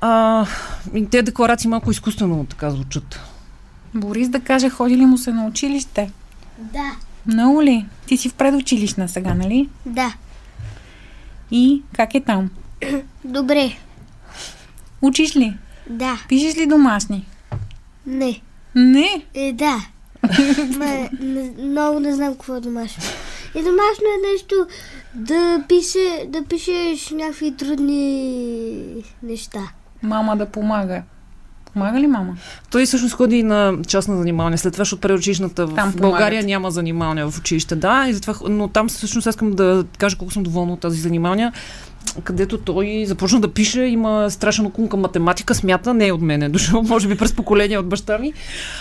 А, 0.01 0.47
те 1.11 1.23
декларации 1.23 1.71
малко 1.71 1.91
изкуствено 1.91 2.47
така 2.51 2.71
звучат. 2.71 3.21
Борис 3.95 4.29
да 4.29 4.41
каже, 4.41 4.69
ходи 4.69 4.97
ли 4.97 5.07
му 5.07 5.19
се 5.19 5.33
на 5.33 5.47
училище? 5.47 6.11
Да, 6.59 6.93
Много 7.27 7.63
ли? 7.63 7.87
Ти 8.07 8.17
си 8.17 8.29
в 8.29 8.35
предучилищна 8.35 9.09
сега, 9.09 9.35
нали? 9.35 9.69
да. 9.87 10.15
И 11.51 11.83
как 11.93 12.15
е 12.15 12.21
там? 12.21 12.51
Добре. 13.25 13.77
Учиш 15.07 15.37
ли? 15.37 15.55
Да. 15.91 16.19
Пишеш 16.29 16.57
ли 16.57 16.67
домашни? 16.67 17.27
Не. 18.07 18.41
Не. 18.75 19.25
Е, 19.35 19.53
да. 19.53 19.77
Ма, 20.79 21.09
не, 21.21 21.53
много 21.59 22.01
не 22.01 22.15
знам 22.15 22.33
какво 22.33 22.57
е 22.57 22.61
домашно. 22.61 23.03
И 23.55 23.59
домашно 23.59 24.05
е 24.07 24.33
нещо 24.33 24.55
да, 25.15 25.65
пише, 25.69 26.27
да 26.29 26.45
пишеш 26.45 27.11
някакви 27.11 27.57
трудни 27.57 29.05
неща. 29.23 29.61
Мама 30.03 30.37
да 30.37 30.47
помага. 30.47 31.03
Помага 31.73 32.01
ли 32.01 32.07
мама? 32.07 32.37
Той 32.71 32.87
всъщност 32.87 33.15
ходи 33.15 33.43
на 33.43 33.79
частна 33.87 34.17
занимаване, 34.17 34.59
след 34.59 34.73
това, 34.73 34.83
защото 34.83 35.01
предучилищната 35.01 35.67
в 35.67 35.75
Там 35.75 35.93
България 35.97 36.45
няма 36.45 36.71
занимавания 36.71 37.31
в 37.31 37.39
училище, 37.39 37.77
да, 37.77 38.07
и 38.09 38.13
затова, 38.13 38.35
но 38.49 38.69
там 38.69 38.89
всъщност 38.89 39.27
аз 39.27 39.35
искам 39.35 39.53
да 39.53 39.85
кажа 39.99 40.17
колко 40.19 40.33
съм 40.33 40.43
доволна 40.43 40.73
от 40.73 40.81
тази 40.81 41.01
занимания. 41.01 41.53
Където 42.25 42.59
той 42.59 43.05
започна 43.07 43.41
да 43.41 43.49
пише, 43.49 43.81
има 43.81 44.31
страшен 44.31 44.67
окун 44.67 44.89
към 44.89 45.01
математика, 45.01 45.55
смята, 45.55 45.95
не 45.95 46.07
е 46.07 46.13
от 46.13 46.21
мен 46.21 46.43
е 46.43 46.49
дошъл, 46.57 46.83
може 46.83 47.09
би 47.09 47.17
през 47.17 47.33
поколение 47.33 47.79
от 47.79 47.89
баща 47.89 48.19
ми. 48.19 48.33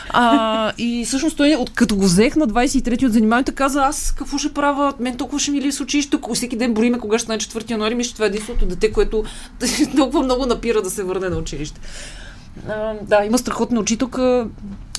А, 0.09 0.71
и 0.77 1.03
всъщност 1.05 1.37
той, 1.37 1.55
от, 1.55 1.73
като 1.73 1.95
го 1.95 2.03
взех 2.03 2.35
на 2.35 2.47
23-ти 2.47 3.05
от 3.05 3.13
заниманието, 3.13 3.55
каза, 3.55 3.81
аз 3.81 4.11
какво 4.17 4.37
ще 4.37 4.53
правя, 4.53 4.93
мен 4.99 5.17
толкова 5.17 5.39
ще 5.39 5.51
ми 5.51 5.61
ли 5.61 5.71
с 5.71 5.81
училище, 5.81 6.17
всеки 6.33 6.57
ден 6.57 6.73
броиме 6.73 6.99
кога 6.99 7.19
ще 7.19 7.31
на 7.31 7.37
4 7.37 7.71
януари, 7.71 7.95
мисля, 7.95 8.13
това 8.13 8.25
е 8.25 8.27
единственото 8.27 8.65
дете, 8.65 8.91
което 8.91 9.23
толкова 9.97 10.23
много 10.23 10.45
напира 10.45 10.81
да 10.81 10.89
се 10.89 11.03
върне 11.03 11.29
на 11.29 11.37
училище. 11.37 11.81
А, 12.69 12.93
да, 13.01 13.25
има 13.25 13.37
страхотна 13.37 13.79
учителка, 13.79 14.47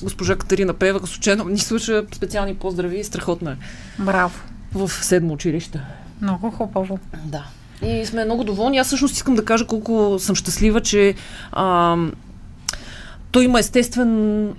госпожа 0.02 0.36
Катерина 0.36 0.74
Пева, 0.74 1.06
случайно 1.06 1.44
ни 1.44 1.58
слуша 1.58 2.04
специални 2.12 2.54
поздрави, 2.54 3.04
страхотна 3.04 3.52
е. 3.52 3.56
Браво. 4.02 4.40
В 4.74 4.90
седмо 4.90 5.34
училище. 5.34 5.80
Много 6.22 6.50
хубаво. 6.50 6.98
Да. 7.24 7.44
И 7.82 8.06
сме 8.06 8.24
много 8.24 8.44
доволни. 8.44 8.78
Аз 8.78 8.86
всъщност 8.86 9.14
искам 9.14 9.34
да 9.34 9.44
кажа 9.44 9.66
колко 9.66 10.16
съм 10.18 10.36
щастлива, 10.36 10.80
че 10.80 11.14
а, 11.52 11.96
той 13.30 13.44
има 13.44 13.58
естествен, 13.58 14.52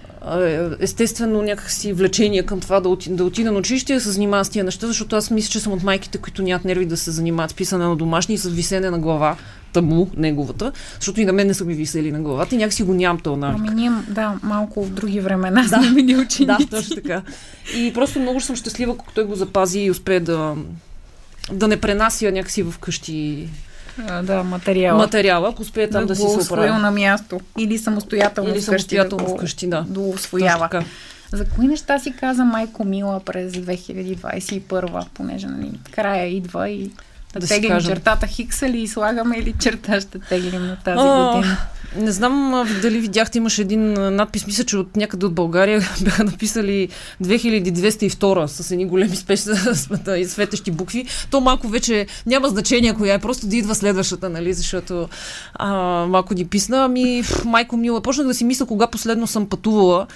естествено 0.79 1.41
някакси 1.41 1.93
влечение 1.93 2.43
към 2.43 2.59
това 2.59 2.79
да, 2.79 2.89
оти, 2.89 3.09
да 3.09 3.23
отида 3.23 3.51
на 3.51 3.59
училище 3.59 3.93
и 3.93 3.95
да 3.95 4.01
се 4.01 4.11
занимава 4.11 4.45
с 4.45 4.49
тия 4.49 4.65
неща, 4.65 4.87
защото 4.87 5.15
аз 5.15 5.31
мисля, 5.31 5.51
че 5.51 5.59
съм 5.59 5.73
от 5.73 5.83
майките, 5.83 6.17
които 6.17 6.41
нямат 6.41 6.65
нерви 6.65 6.85
да 6.85 6.97
се 6.97 7.11
занимават 7.11 7.51
с 7.51 7.53
писане 7.53 7.85
на 7.85 7.95
домашни 7.95 8.35
и 8.35 8.37
с 8.37 8.49
висене 8.49 8.89
на 8.89 8.99
глава 8.99 9.35
му, 9.81 10.09
неговата, 10.17 10.71
защото 10.95 11.21
и 11.21 11.25
на 11.25 11.33
мен 11.33 11.47
не 11.47 11.53
са 11.53 11.65
ми 11.65 11.73
висели 11.73 12.11
на 12.11 12.21
главата 12.21 12.55
и 12.55 12.57
някакси 12.57 12.83
го 12.83 12.93
нямам 12.93 13.19
този 13.19 13.39
навик. 13.39 13.59
Ами 13.59 13.75
ние, 13.75 13.91
да, 14.09 14.33
малко 14.43 14.85
в 14.85 14.89
други 14.89 15.19
времена 15.19 15.67
да. 15.69 15.83
сме 15.83 15.93
били 15.93 16.15
ученици. 16.15 16.65
Да, 16.65 16.77
точно 16.77 16.95
така. 16.95 17.21
И 17.77 17.93
просто 17.93 18.19
много 18.19 18.41
съм 18.41 18.55
щастлива, 18.55 18.93
ако 18.93 19.05
той 19.15 19.23
го 19.23 19.35
запази 19.35 19.79
и 19.79 19.91
успее 19.91 20.19
да, 20.19 20.55
да 21.51 21.67
не 21.67 21.77
пренася 21.77 22.31
някакси 22.31 22.63
в 22.63 22.73
къщи 22.79 23.49
да, 24.23 24.43
материала. 24.43 24.97
Материала, 24.97 25.49
ако 25.49 25.61
успее 25.61 25.89
там 25.89 26.01
да, 26.01 26.07
да 26.07 26.15
си 26.15 26.21
се 26.21 26.53
оправи. 26.53 26.69
на 26.69 26.91
място. 26.91 27.39
Или 27.57 27.77
самостоятелно 27.77 28.49
Или 28.49 28.61
самостоятелно 28.61 29.23
вкъщи, 29.23 29.35
да 29.35 29.37
вкъщи, 29.37 29.67
да. 29.67 29.85
Да 29.93 29.99
освоява. 29.99 30.83
За 31.31 31.45
кои 31.45 31.67
неща 31.67 31.99
си 31.99 32.13
каза 32.19 32.45
Майко 32.45 32.83
Мила 32.83 33.19
през 33.25 33.53
2021, 33.53 35.05
понеже 35.13 35.47
нали, 35.47 35.71
края 35.91 36.27
идва 36.27 36.69
и 36.69 36.91
да, 37.33 37.39
да 37.39 37.47
теглим 37.47 37.81
чертата 37.81 38.27
Хикса 38.27 38.69
ли 38.69 38.81
и 38.81 38.87
слагаме 38.87 39.37
или 39.37 39.53
черта 39.59 40.01
ще 40.01 40.19
теглим 40.19 40.67
на 40.67 40.75
тази 40.75 40.99
а, 41.01 41.33
година? 41.33 41.57
Не 41.95 42.11
знам 42.11 42.65
дали 42.81 42.99
видяхте, 42.99 43.37
имаше 43.37 43.61
един 43.61 43.93
надпис, 43.93 44.47
мисля, 44.47 44.63
че 44.63 44.77
от 44.77 44.95
някъде 44.95 45.25
от 45.25 45.33
България 45.33 45.79
бяха 46.01 46.23
написали 46.23 46.89
2202 47.23 48.45
с 48.45 48.71
едни 48.71 48.85
големи 48.85 49.15
спешни 49.15 49.53
и 50.17 50.25
светещи 50.25 50.71
букви. 50.71 51.05
То 51.31 51.41
малко 51.41 51.67
вече 51.67 52.07
няма 52.25 52.49
значение 52.49 52.93
коя 52.93 53.13
е, 53.13 53.19
просто 53.19 53.47
да 53.47 53.55
идва 53.55 53.75
следващата, 53.75 54.29
нали, 54.29 54.53
защото 54.53 55.09
а, 55.53 55.71
малко 56.05 56.33
ни 56.33 56.45
писна. 56.47 56.85
Ами, 56.85 57.23
майко 57.45 57.77
мила, 57.77 58.01
почнах 58.01 58.27
да 58.27 58.33
си 58.33 58.43
мисля 58.43 58.65
кога 58.65 58.87
последно 58.87 59.27
съм 59.27 59.49
пътувала 59.49 60.07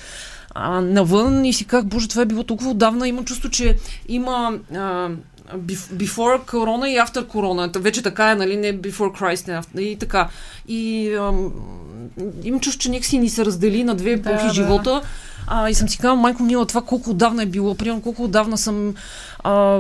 а, 0.54 0.82
навън 0.82 1.46
и 1.46 1.54
си 1.54 1.66
как, 1.66 1.88
боже, 1.88 2.08
това 2.08 2.22
е 2.22 2.26
било 2.26 2.44
толкова 2.44 2.70
отдавна. 2.70 3.08
Имам 3.08 3.26
чувство, 3.26 3.50
че 3.50 3.76
има 4.08 4.60
а, 4.76 5.10
before 5.94 6.46
корона 6.46 6.90
и 6.90 6.96
after 6.98 7.28
корона. 7.28 7.72
Вече 7.76 8.02
така 8.02 8.32
е, 8.32 8.36
нали, 8.36 8.58
не 8.58 8.78
before 8.78 9.22
Christ 9.22 9.62
after, 9.62 9.80
и 9.80 9.96
така. 9.96 10.30
И 10.68 11.14
ам, 11.14 11.52
имам 12.44 12.60
чувство, 12.60 12.82
че 12.82 12.92
някакси 12.92 13.18
ни 13.18 13.30
се 13.30 13.46
раздели 13.46 13.84
на 13.84 13.96
две 13.96 14.12
епохи 14.12 14.48
да, 14.48 14.54
живота. 14.54 15.02
А, 15.54 15.70
и 15.70 15.74
съм 15.74 15.90
си 15.90 15.98
казала, 15.98 16.16
майко 16.16 16.44
мила, 16.44 16.66
това 16.66 16.82
колко 16.82 17.10
отдавна 17.10 17.44
е 17.44 17.46
било. 17.46 17.76
Примерно 17.76 18.02
колко 18.02 18.24
отдавна 18.24 18.58
съм 18.58 18.94
а, 19.44 19.80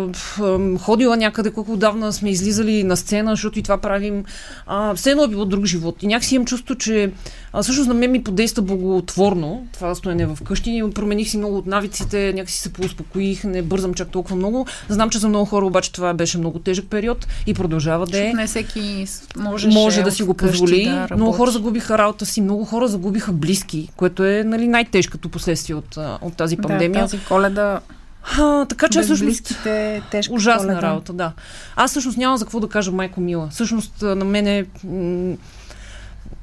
ходила 0.79 1.17
някъде, 1.17 1.51
колко 1.51 1.73
отдавна 1.73 2.13
сме 2.13 2.29
излизали 2.29 2.83
на 2.83 2.97
сцена, 2.97 3.31
защото 3.31 3.59
и 3.59 3.63
това 3.63 3.77
правим. 3.77 4.23
А, 4.65 4.95
все 4.95 5.11
едно 5.11 5.23
е 5.23 5.27
било 5.27 5.45
друг 5.45 5.65
живот. 5.65 6.03
И 6.03 6.07
някакси 6.07 6.35
имам 6.35 6.45
чувство, 6.45 6.75
че 6.75 7.11
а, 7.53 7.63
всъщност 7.63 7.87
на 7.87 7.93
мен 7.93 8.11
ми 8.11 8.23
подейства 8.23 8.61
благотворно 8.61 9.67
това 9.73 9.95
стоене 9.95 10.25
в 10.25 10.37
къщи. 10.43 10.83
Промених 10.95 11.29
си 11.29 11.37
много 11.37 11.57
от 11.57 11.65
навиците, 11.65 12.33
някакси 12.35 12.59
се 12.59 12.73
поуспокоих, 12.73 13.43
не 13.43 13.61
бързам 13.61 13.93
чак 13.93 14.09
толкова 14.09 14.35
много. 14.35 14.65
Знам, 14.89 15.09
че 15.09 15.19
за 15.19 15.29
много 15.29 15.45
хора 15.45 15.65
обаче 15.65 15.91
това 15.91 16.13
беше 16.13 16.37
много 16.37 16.59
тежък 16.59 16.85
период 16.89 17.27
и 17.47 17.53
продължава 17.53 18.05
да 18.05 18.27
е. 18.27 18.33
Не 18.33 18.47
всеки 18.47 19.05
може, 19.37 19.67
може 19.67 20.03
да 20.03 20.11
си 20.11 20.23
го 20.23 20.33
позволи. 20.33 20.85
Да 20.85 21.15
много 21.15 21.31
хора 21.31 21.51
загубиха 21.51 21.97
работа 21.97 22.25
си, 22.25 22.41
много 22.41 22.65
хора 22.65 22.87
загубиха 22.87 23.31
близки, 23.31 23.89
което 23.95 24.25
е 24.25 24.43
нали, 24.43 24.67
най-тежкото 24.67 25.29
последствие 25.29 25.61
от, 25.70 25.98
от 26.22 26.38
тази 26.38 26.58
пандемия. 26.58 27.03
Да, 27.03 27.10
тази 27.10 27.24
коледа 27.24 27.80
а, 28.24 28.65
така 28.65 28.89
че 28.89 29.01
всъщност 29.01 29.68
тежко 30.12 30.34
ужасна 30.34 30.68
коледа. 30.68 30.82
работа, 30.82 31.13
да. 31.13 31.32
Аз 31.75 31.91
всъщност 31.91 32.18
нямам 32.18 32.38
за 32.38 32.46
какво 32.46 32.60
да 32.60 32.70
кажа 32.70 32.91
майко 32.91 33.22
мила. 33.22 33.48
Всъщност 33.51 34.01
на 34.01 34.25
мене 34.25 34.65
м- 34.84 35.36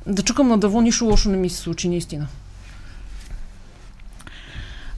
да 0.07 0.23
чукам 0.23 0.49
на 0.49 0.59
дърво, 0.59 0.81
нищо 0.81 1.05
лошо 1.05 1.29
не 1.29 1.37
ми 1.37 1.51
се 1.51 1.57
случи, 1.57 1.89
наистина. 1.89 2.27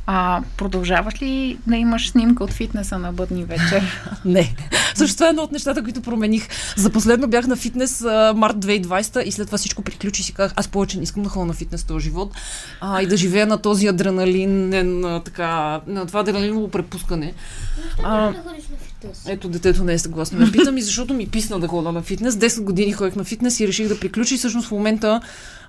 А 0.07 0.43
продължаваш 0.57 1.23
ли 1.23 1.59
да 1.67 1.77
имаш 1.77 2.11
снимка 2.11 2.45
от 2.45 2.53
фитнеса 2.53 2.99
на 2.99 3.13
бъдни 3.13 3.45
вечер? 3.45 4.03
не. 4.25 4.55
Също 5.01 5.17
това 5.17 5.27
е 5.27 5.31
едно 5.31 5.43
от 5.43 5.53
нещата, 5.53 5.83
които 5.83 6.01
промених. 6.03 6.49
За 6.77 6.91
последно 6.91 7.29
бях 7.29 7.47
на 7.47 7.57
фитнес 7.57 8.03
а, 8.03 8.33
март 8.37 8.57
2020 8.57 9.23
и 9.23 9.33
след 9.33 9.49
това 9.49 9.59
всичко 9.59 9.83
приключи 9.83 10.23
и 10.23 10.25
си 10.25 10.33
казах, 10.33 10.53
аз 10.57 10.69
повече 10.69 10.97
не 10.97 11.03
искам 11.03 11.23
да 11.23 11.29
ходя 11.29 11.47
на 11.47 11.53
фитнес 11.53 11.85
този 11.85 12.05
живот 12.05 12.33
а, 12.81 13.03
и 13.03 13.07
да 13.07 13.17
живея 13.17 13.47
на 13.47 13.59
този 13.59 13.87
адреналин, 13.87 14.69
на, 15.01 15.21
така, 15.21 15.81
на 15.87 16.07
това 16.07 16.21
адреналиново 16.21 16.69
препускане. 16.69 17.35
А, 18.03 18.33
да 18.33 18.39
ходиш 18.39 18.69
на 18.69 18.77
фитнес? 18.77 18.90
Ето, 19.29 19.49
детето 19.49 19.85
не 19.85 19.93
е 19.93 19.99
съгласно. 19.99 20.39
Ме 20.39 20.53
питам 20.53 20.79
и 20.79 20.83
защото 20.83 21.15
ми 21.15 21.27
писна 21.27 21.61
да 21.61 21.69
ходя 21.69 21.93
на 21.93 22.03
фитнес. 22.03 22.35
10 22.35 22.63
години 22.63 22.93
ходих 22.93 23.17
на 23.17 23.25
фитнес 23.25 23.61
и 23.61 23.69
реших 23.69 23.89
да 23.89 24.01
приключи. 24.01 24.37
Всъщност 24.37 24.69
в 24.69 24.71
момента 24.71 25.21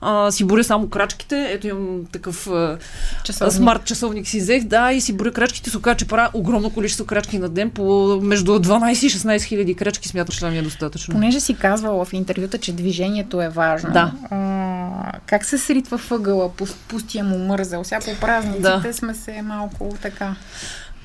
а, 0.01 0.31
си 0.31 0.43
боря 0.43 0.63
само 0.63 0.89
крачките. 0.89 1.47
Ето 1.51 1.67
имам 1.67 2.05
такъв 2.11 2.47
а, 2.47 2.77
часовник. 3.23 3.53
смарт 3.53 3.85
часовник 3.85 4.27
си 4.27 4.39
взех, 4.39 4.63
да, 4.63 4.91
и 4.91 5.01
си 5.01 5.13
боря 5.13 5.31
крачките. 5.31 5.69
Се 5.69 5.77
оказа, 5.77 5.97
че 5.97 6.07
правя 6.07 6.29
огромно 6.33 6.69
количество 6.69 7.05
крачки 7.05 7.39
на 7.39 7.49
ден. 7.49 7.69
По 7.69 8.19
между 8.21 8.59
12 8.59 9.05
и 9.05 9.09
16 9.09 9.43
хиляди 9.43 9.75
крачки 9.75 10.07
смяташ, 10.07 10.35
че 10.35 10.45
ми 10.45 10.57
е 10.57 10.61
достатъчно. 10.61 11.13
Понеже 11.13 11.39
си 11.39 11.53
казвала 11.53 12.05
в 12.05 12.13
интервюта, 12.13 12.57
че 12.57 12.73
движението 12.73 13.41
е 13.41 13.49
важно. 13.49 13.93
Да. 13.93 14.11
А, 14.29 15.19
как 15.25 15.45
се 15.45 15.57
сритва 15.57 15.97
въгъла, 15.97 16.51
пустия 16.87 17.23
му 17.23 17.37
мързел? 17.37 17.83
Сега 17.83 17.99
по 17.99 18.19
празниците 18.21 18.87
да. 18.87 18.93
сме 18.93 19.13
се 19.13 19.41
малко 19.41 19.97
така. 20.01 20.35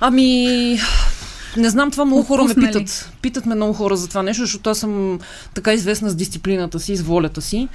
Ами, 0.01 0.79
не 1.57 1.71
знам, 1.71 1.91
това 1.91 2.05
много 2.05 2.23
хора 2.23 2.45
ме 2.45 2.55
питат. 2.55 3.13
Питат 3.23 3.47
ме 3.47 3.55
много 3.55 3.73
хора 3.73 3.97
за 3.97 4.09
това 4.09 4.23
нещо, 4.23 4.43
защото 4.43 4.71
аз 4.71 4.79
съм 4.79 5.19
така 5.55 5.73
известна 5.73 6.11
с 6.11 6.15
дисциплината 6.15 6.81
си, 6.81 6.97
с 6.97 7.03
волята 7.03 7.43
си. 7.43 7.69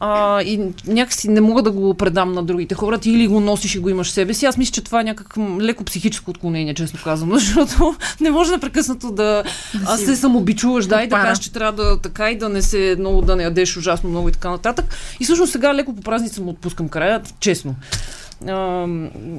А, 0.00 0.42
и 0.42 0.60
някакси 0.86 1.28
не 1.28 1.40
мога 1.40 1.62
да 1.62 1.70
го 1.70 1.94
предам 1.94 2.32
на 2.32 2.42
другите 2.42 2.74
хора. 2.74 2.98
Ти 2.98 3.10
или 3.10 3.26
го 3.26 3.40
носиш 3.40 3.74
и 3.74 3.78
го 3.78 3.88
имаш 3.88 4.08
в 4.08 4.12
себе 4.12 4.34
си. 4.34 4.46
Аз 4.46 4.56
мисля, 4.56 4.72
че 4.72 4.84
това 4.84 5.00
е 5.00 5.04
някакво 5.04 5.60
леко 5.60 5.84
психическо 5.84 6.30
отклонение, 6.30 6.74
честно 6.74 7.00
казано, 7.04 7.34
защото 7.38 7.94
не 8.20 8.30
може 8.30 8.50
непрекъснато 8.50 9.12
да, 9.12 9.42
да 9.84 9.96
се 9.96 10.16
самобичуваш, 10.16 10.86
да, 10.86 11.02
и 11.02 11.06
да 11.08 11.16
кажеш, 11.16 11.44
че 11.44 11.52
трябва 11.52 11.84
да 11.84 12.00
така 12.00 12.30
и 12.30 12.38
да 12.38 12.48
не 12.48 12.62
се 12.62 12.96
много 12.98 13.22
да 13.22 13.36
не 13.36 13.42
ядеш 13.42 13.76
ужасно 13.76 14.10
много 14.10 14.28
и 14.28 14.32
така 14.32 14.50
нататък. 14.50 14.94
И 15.20 15.24
всъщност 15.24 15.52
сега 15.52 15.74
леко 15.74 15.96
по 15.96 16.02
празници 16.02 16.40
му 16.40 16.50
отпускам 16.50 16.88
края, 16.88 17.22
честно. 17.40 17.74
А, 18.48 18.54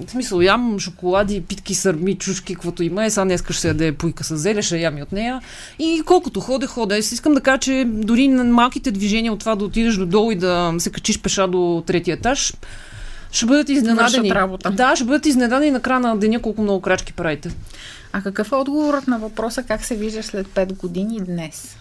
в 0.08 0.12
смисъл, 0.12 0.42
ям 0.42 0.80
шоколади, 0.80 1.42
питки, 1.42 1.76
сърми, 1.76 2.16
чушки, 2.16 2.54
каквото 2.54 2.84
има. 2.84 3.06
Е, 3.06 3.10
сега 3.10 3.26
днес 3.26 3.44
ще 3.44 3.54
се 3.54 3.68
яде 3.68 3.92
пуйка 3.92 4.24
с 4.24 4.38
зеле, 4.38 4.62
ще 4.62 4.78
ями 4.78 5.04
от 5.04 5.12
нея. 5.12 5.42
И 5.80 6.02
колкото 6.06 6.40
ходе, 6.40 6.68
ходе. 6.68 6.98
Искам 6.98 7.34
да 7.34 7.42
кажа, 7.42 7.60
че 7.60 7.86
дори 7.88 8.28
на 8.28 8.44
малките 8.44 8.92
движения 8.92 9.34
от 9.34 9.40
това 9.40 9.56
да 9.56 9.66
отидеш 9.66 9.96
до 9.96 10.06
долу 10.06 10.32
и 10.32 10.36
да 10.36 10.74
се 10.78 10.90
качиш 10.90 11.22
пеша 11.22 11.48
до 11.48 11.84
третия 11.88 12.14
етаж, 12.14 12.54
ще 13.32 13.46
бъдат 13.46 13.70
изненадени. 13.70 14.32
Работа. 14.32 14.72
Да, 14.72 14.96
ще 14.96 15.06
бъдат 15.06 15.26
изненадени 15.26 15.72
на 15.72 15.80
края 15.80 16.00
на 16.00 16.18
деня 16.18 16.42
колко 16.42 16.62
много 16.62 16.82
крачки 16.82 17.14
правите. 17.14 17.50
А 18.14 18.22
какъв 18.22 18.52
е 18.52 18.56
отговорът 18.56 19.08
на 19.08 19.20
въпроса 19.20 19.64
как 19.64 19.86
се 19.86 19.96
виждаш 19.96 20.26
след 20.26 20.48
5 20.48 20.78
години 20.78 21.20
днес? 21.20 21.78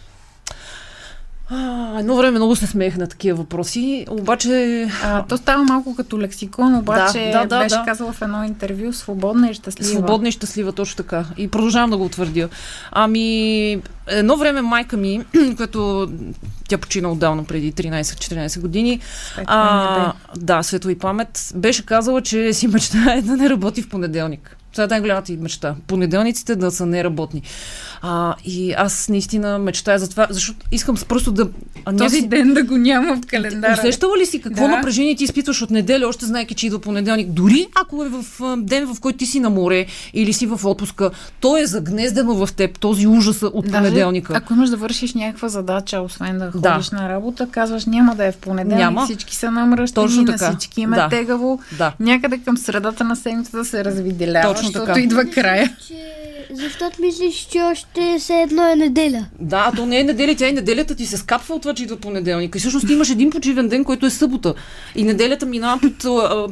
А, 1.54 1.98
едно 1.98 2.16
време 2.16 2.38
много 2.38 2.56
се 2.56 2.66
смеех 2.66 2.96
на 2.96 3.06
такива 3.06 3.36
въпроси, 3.36 4.06
обаче... 4.10 4.88
А, 5.04 5.22
то 5.22 5.36
става 5.36 5.64
малко 5.64 5.96
като 5.96 6.20
лексикон, 6.20 6.74
обаче 6.74 7.30
да, 7.32 7.40
да, 7.40 7.46
да, 7.46 7.58
беше 7.58 7.76
да. 7.76 7.84
казала 7.84 8.12
в 8.12 8.22
едно 8.22 8.44
интервю 8.44 8.92
свободна 8.92 9.50
и 9.50 9.54
щастлива. 9.54 9.90
Свободна 9.90 10.28
и 10.28 10.32
щастлива, 10.32 10.72
точно 10.72 10.96
така. 10.96 11.24
И 11.36 11.48
продължавам 11.48 11.90
да 11.90 11.96
го 11.96 12.04
утвърдя. 12.04 12.48
Ами, 12.92 13.82
едно 14.06 14.36
време 14.36 14.62
майка 14.62 14.96
ми, 14.96 15.24
която 15.56 16.10
тя 16.68 16.78
почина 16.78 17.12
отдавна 17.12 17.44
преди 17.44 17.72
13-14 17.72 18.60
години. 18.60 19.00
а, 19.46 20.12
да, 20.36 20.62
светло 20.62 20.90
и 20.90 20.98
памет, 20.98 21.52
беше 21.54 21.86
казала, 21.86 22.22
че 22.22 22.52
си 22.52 22.68
мечтае 22.68 23.22
да 23.22 23.36
не 23.36 23.50
работи 23.50 23.82
в 23.82 23.88
понеделник. 23.88 24.56
Това 24.72 24.84
е 24.84 24.88
най-голямата 24.88 25.32
и 25.32 25.36
мечта. 25.36 25.74
Понеделниците 25.86 26.56
да 26.56 26.70
са 26.70 26.86
неработни. 26.86 27.42
А, 28.02 28.34
и 28.44 28.72
аз 28.72 29.08
наистина 29.08 29.58
мечтая 29.58 29.98
за 29.98 30.10
това, 30.10 30.26
защото 30.30 30.66
искам 30.72 30.96
просто 31.08 31.32
да... 31.32 31.48
А, 31.84 31.92
Този 31.92 32.02
някакси- 32.16 32.28
ден 32.28 32.54
да 32.54 32.62
го 32.62 32.76
няма 32.76 33.16
в 33.16 33.20
календара. 33.26 33.72
Усещала 33.74 34.18
ли 34.18 34.26
си 34.26 34.40
какво 34.40 34.62
Да. 34.62 34.68
напрежение 34.68 35.16
ти 35.16 35.24
изпитваш 35.24 35.62
от 35.62 35.70
неделя, 35.70 36.08
още 36.08 36.26
знаеки, 36.26 36.54
че 36.54 36.66
идва 36.66 36.78
понеделник? 36.78 37.28
Дори 37.28 37.66
ако 37.76 38.04
е 38.04 38.08
в 38.08 38.24
ден, 38.56 38.86
в 38.86 39.00
който 39.00 39.18
ти 39.18 39.26
си 39.26 39.40
на 39.40 39.50
море 39.50 39.86
или 40.14 40.32
си 40.32 40.46
в 40.46 40.60
отпуска, 40.64 41.10
то 41.40 41.56
е 41.56 41.66
загнездено 41.66 42.34
в 42.36 42.52
теб, 42.52 42.78
този 42.78 43.06
ужас 43.06 43.42
от 43.44 43.64
Даже, 43.64 43.72
понеделника. 43.74 44.32
Ако 44.36 44.52
имаш 44.52 44.70
да 44.70 44.76
вършиш 44.76 45.14
някаква 45.14 45.48
задача, 45.48 46.00
освен 46.00 46.38
да 46.38 46.50
Да. 46.50 46.72
ходиш 46.72 46.90
на 46.90 47.08
работа, 47.08 47.48
казваш 47.48 47.86
няма 47.86 48.14
да 48.14 48.24
е 48.24 48.32
в 48.32 48.36
понеделник, 48.36 48.78
Няма. 48.78 49.04
всички 49.04 49.36
са 49.36 49.50
намръщени, 49.50 50.06
Точно 50.06 50.22
на 50.22 50.32
така. 50.32 50.50
всички 50.50 50.80
им 50.80 50.92
е 50.92 50.96
Да. 50.96 51.08
тегаво. 51.08 51.60
Да. 51.72 51.92
Някъде 52.00 52.38
към 52.38 52.56
средата 52.56 53.04
на 53.04 53.16
седмицата 53.16 53.64
се 53.64 53.84
развиделява, 53.84 54.54
Точно 54.62 54.72
защото 54.72 54.86
така. 54.86 55.00
идва 55.00 55.24
края. 55.24 55.76
Че, 55.88 55.94
защото 56.54 57.00
мислиш, 57.00 57.46
че 57.50 57.58
още 57.62 58.20
се 58.20 58.34
едно 58.34 58.68
е 58.68 58.76
неделя. 58.76 59.26
Да, 59.40 59.64
а 59.72 59.76
то 59.76 59.86
не 59.86 60.00
е 60.00 60.04
неделя, 60.04 60.34
тя 60.38 60.48
и 60.48 60.52
неделята 60.52 60.94
ти 60.94 61.06
се 61.06 61.16
скапва 61.16 61.54
от 61.54 61.62
това, 61.62 61.74
че 61.74 61.82
идва 61.82 61.96
понеделник. 61.96 62.56
И 62.56 62.58
всъщност 62.58 62.86
ти 62.86 62.92
имаш 62.92 63.10
един 63.10 63.30
почивен 63.30 63.68
ден, 63.68 63.84
който 63.84 64.06
е 64.06 64.10
събота. 64.10 64.54
И 64.94 65.04
неделята 65.04 65.46
минава 65.46 65.80
под 65.80 66.04
а, 66.04 66.46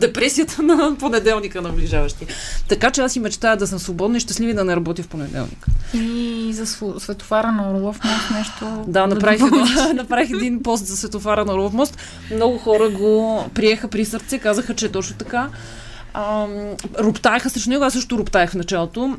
депресията 0.00 0.62
на 0.62 0.96
понеделника 0.98 1.62
наближаващи. 1.62 2.26
Така 2.68 2.90
че 2.90 3.00
аз 3.00 3.16
и 3.16 3.20
мечтая 3.20 3.56
да 3.56 3.66
съм 3.66 3.78
свободна 3.78 4.16
и 4.16 4.20
щастлива 4.20 4.54
да 4.54 4.64
не 4.64 4.76
работя 4.76 5.02
в 5.02 5.08
понеделник. 5.08 5.66
И 5.94 6.50
за 6.52 6.66
св- 6.66 6.98
светофара 6.98 7.52
на 7.52 7.70
Орлов 7.72 8.04
мост 8.04 8.30
нещо... 8.38 8.84
Да, 8.86 9.06
направих, 9.06 9.40
едно, 9.42 9.66
направих 9.94 10.30
един 10.30 10.62
пост 10.62 10.86
за 10.86 10.96
светофара 10.96 11.44
на 11.44 11.54
Орлов 11.54 11.72
мост. 11.72 11.98
Много 12.34 12.58
хора 12.58 12.88
го 12.88 13.44
приеха 13.54 13.88
при 13.88 14.04
сърце, 14.04 14.38
казаха, 14.38 14.74
че 14.74 14.86
е 14.86 14.88
точно 14.88 15.16
така. 15.16 15.48
Ам, 16.14 16.76
роптаеха 16.98 17.50
срещу 17.50 17.70
него, 17.70 17.84
аз 17.84 17.92
също 17.92 18.18
роптаех 18.18 18.50
в 18.50 18.54
началото. 18.54 19.16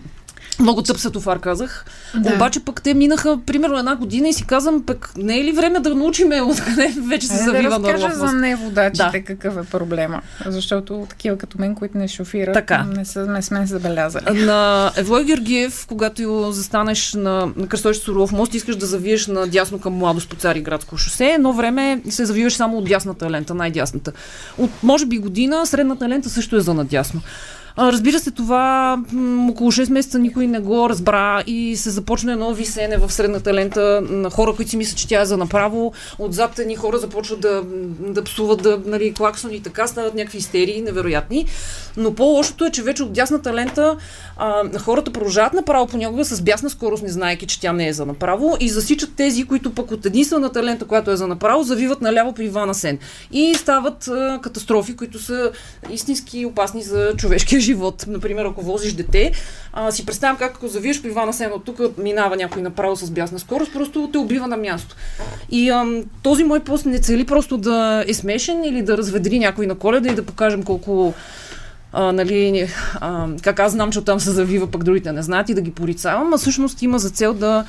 Много 0.59 0.81
тъп 0.81 0.97
светофар, 0.97 1.39
казах. 1.39 1.85
Да. 2.13 2.29
Да. 2.29 2.35
Обаче 2.35 2.59
пък 2.59 2.81
те 2.81 2.93
минаха 2.93 3.39
примерно 3.45 3.77
една 3.77 3.95
година 3.95 4.27
и 4.27 4.33
си 4.33 4.45
казвам, 4.45 4.83
пък 4.85 5.11
не 5.17 5.39
е 5.39 5.43
ли 5.43 5.51
време 5.51 5.79
да 5.79 5.95
научиме 5.95 6.41
откъде 6.41 6.93
вече 7.07 7.27
се 7.27 7.33
да 7.33 7.43
завива 7.43 7.79
на 7.79 7.93
разкажа 7.93 8.15
за 8.15 8.31
неводачите 8.33 9.19
Да. 9.19 9.23
какъв 9.23 9.57
е 9.57 9.69
проблема. 9.69 10.21
Защото 10.45 11.05
такива 11.09 11.37
като 11.37 11.57
мен, 11.59 11.75
които 11.75 11.97
не 11.97 12.07
шофират, 12.07 12.53
Така. 12.53 12.83
не, 12.83 13.05
са, 13.05 13.25
не 13.25 13.41
сме 13.41 13.65
забелязали. 13.65 14.45
На 14.45 14.91
Евлой 14.97 15.25
Георгиев, 15.25 15.85
когато 15.87 16.51
застанеш 16.51 17.13
на, 17.13 17.51
на 17.55 17.67
кръстовище 17.67 18.05
с 18.05 18.07
Орлов 18.07 18.31
мост, 18.31 18.53
искаш 18.53 18.75
да 18.75 18.85
завиеш 18.85 19.27
на 19.27 19.47
дясно 19.47 19.79
към 19.79 19.93
Младост 19.93 20.29
по 20.29 20.35
Цариградско 20.35 20.97
шосе. 20.97 21.25
Едно 21.25 21.53
време 21.53 22.01
се 22.09 22.25
завиваш 22.25 22.53
само 22.53 22.77
от 22.77 22.85
дясната 22.85 23.31
лента, 23.31 23.53
най-дясната. 23.53 24.11
От 24.57 24.71
може 24.83 25.05
би 25.05 25.17
година 25.17 25.65
средната 25.65 26.09
лента 26.09 26.29
също 26.29 26.55
е 26.55 26.61
за 26.61 26.73
надясно. 26.73 27.21
Разбира 27.77 28.19
се, 28.19 28.31
това 28.31 28.97
около 29.49 29.71
6 29.71 29.91
месеца 29.91 30.19
никой 30.19 30.47
не 30.47 30.59
го 30.59 30.89
разбра 30.89 31.43
и 31.47 31.75
се 31.77 31.89
започна 31.89 32.31
едно 32.31 32.53
висене 32.53 32.97
в 32.97 33.11
средната 33.11 33.53
лента 33.53 34.01
на 34.09 34.29
хора, 34.29 34.53
които 34.55 34.71
си 34.71 34.77
мислят, 34.77 34.97
че 34.97 35.07
тя 35.07 35.21
е 35.21 35.25
за 35.25 35.37
направо. 35.37 35.93
Отзад 36.19 36.59
едни 36.59 36.75
хора 36.75 36.97
започват 36.97 37.41
да, 37.41 37.63
да 37.99 38.23
псуват, 38.23 38.61
да, 38.61 38.81
нали, 38.85 39.13
клаксони 39.13 39.55
и 39.55 39.61
така, 39.61 39.87
стават 39.87 40.15
някакви 40.15 40.37
истерии, 40.37 40.81
невероятни. 40.81 41.45
Но 41.97 42.15
по-лошото 42.15 42.65
е, 42.65 42.71
че 42.71 42.83
вече 42.83 43.03
от 43.03 43.13
дясната 43.13 43.53
лента 43.53 43.97
а, 44.37 44.79
хората 44.79 45.11
продължават 45.11 45.53
направо 45.53 45.87
понякога 45.87 46.25
с 46.25 46.41
бясна 46.41 46.69
скорост, 46.69 47.03
не 47.03 47.09
знаеки, 47.09 47.47
че 47.47 47.61
тя 47.61 47.73
не 47.73 47.87
е 47.87 47.93
за 47.93 48.05
направо 48.05 48.57
и 48.59 48.69
засичат 48.69 49.15
тези, 49.15 49.43
които 49.43 49.73
пък 49.73 49.91
от 49.91 50.05
единствената 50.05 50.63
лента, 50.63 50.85
която 50.85 51.11
е 51.11 51.15
за 51.15 51.27
направо, 51.27 51.63
завиват 51.63 52.01
наляво 52.01 52.33
при 52.33 52.45
Ивана 52.45 52.73
Сен. 52.73 52.99
И 53.31 53.55
стават 53.55 54.07
а, 54.07 54.39
катастрофи, 54.41 54.95
които 54.95 55.19
са 55.19 55.51
истински 55.89 56.45
опасни 56.45 56.83
за 56.83 57.13
човешкия 57.17 57.60
живот. 57.61 58.05
Например, 58.07 58.45
ако 58.45 58.61
возиш 58.61 58.93
дете, 58.93 59.31
а, 59.73 59.91
си 59.91 60.05
представям 60.05 60.37
как 60.37 60.55
ако 60.55 60.67
завиеш 60.67 61.01
при 61.01 61.07
Ивана 61.07 61.33
Сен 61.33 61.51
от 61.53 61.65
тук, 61.65 61.97
минава 61.97 62.35
някой 62.35 62.61
направо 62.61 62.95
с 62.95 63.11
бясна 63.11 63.39
скорост, 63.39 63.73
просто 63.73 64.09
те 64.11 64.17
убива 64.17 64.47
на 64.47 64.57
място. 64.57 64.95
И 65.51 65.69
ам, 65.69 66.03
този 66.23 66.43
мой 66.43 66.59
пост 66.59 66.85
не 66.85 66.99
цели 66.99 67.25
просто 67.25 67.57
да 67.57 68.03
е 68.07 68.13
смешен 68.13 68.63
или 68.63 68.81
да 68.81 68.97
разведри 68.97 69.39
някой 69.39 69.67
на 69.67 69.75
коледа 69.75 70.09
и 70.09 70.15
да 70.15 70.25
покажем 70.25 70.63
колко 70.63 71.13
а, 71.93 72.11
нали, 72.11 72.67
а, 72.95 73.27
как 73.41 73.59
аз 73.59 73.71
знам, 73.71 73.91
че 73.91 73.99
оттам 73.99 74.19
се 74.19 74.31
завива, 74.31 74.71
пък 74.71 74.83
другите 74.83 75.11
не 75.11 75.21
знаят 75.21 75.49
и 75.49 75.53
да 75.53 75.61
ги 75.61 75.71
порицавам, 75.71 76.33
а 76.33 76.37
всъщност 76.37 76.81
има 76.81 76.99
за 76.99 77.09
цел 77.09 77.33
да 77.33 77.65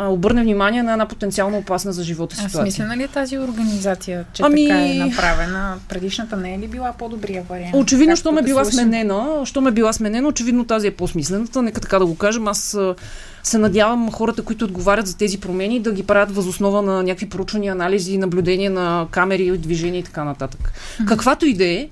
обърне 0.00 0.42
внимание 0.42 0.82
на 0.82 0.92
една 0.92 1.06
потенциално 1.06 1.58
опасна 1.58 1.92
за 1.92 2.02
живота 2.02 2.34
А 2.34 2.36
ситуация. 2.38 2.60
смислена 2.62 2.96
ли 2.96 3.02
е 3.02 3.08
тази 3.08 3.38
организация, 3.38 4.24
че 4.32 4.42
Ами- 4.42 4.68
така 4.68 4.80
е 4.80 4.94
направена? 4.94 5.76
Предишната 5.88 6.36
не 6.36 6.54
е 6.54 6.58
ли 6.58 6.68
била 6.68 6.92
по-добрия 6.92 7.42
вариант? 7.42 7.74
Очевидно, 7.74 8.16
що 8.16 8.32
ме 8.32 8.42
била 8.42 8.64
слушам. 8.64 8.80
сменена, 8.80 9.26
що 9.44 9.60
ме 9.60 9.70
била 9.70 9.92
сменена, 9.92 10.28
очевидно 10.28 10.64
тази 10.64 10.86
е 10.86 10.90
по-смислената, 10.90 11.62
нека 11.62 11.80
така 11.80 11.98
да 11.98 12.06
го 12.06 12.16
кажем. 12.16 12.48
Аз 12.48 12.74
а, 12.74 12.94
се 13.42 13.58
надявам 13.58 14.10
хората, 14.10 14.42
които 14.42 14.64
отговарят 14.64 15.06
за 15.06 15.16
тези 15.16 15.40
промени, 15.40 15.80
да 15.80 15.92
ги 15.92 16.02
правят 16.02 16.34
възоснова 16.34 16.82
на 16.82 17.02
някакви 17.02 17.28
проучвания, 17.28 17.72
анализи, 17.72 18.18
наблюдения 18.18 18.70
на 18.70 19.06
камери, 19.10 19.58
движения 19.58 19.98
и 19.98 20.04
така 20.04 20.24
нататък. 20.24 20.72
Каквато 21.06 21.46
и 21.46 21.54
да 21.54 21.64
е, 21.64 21.88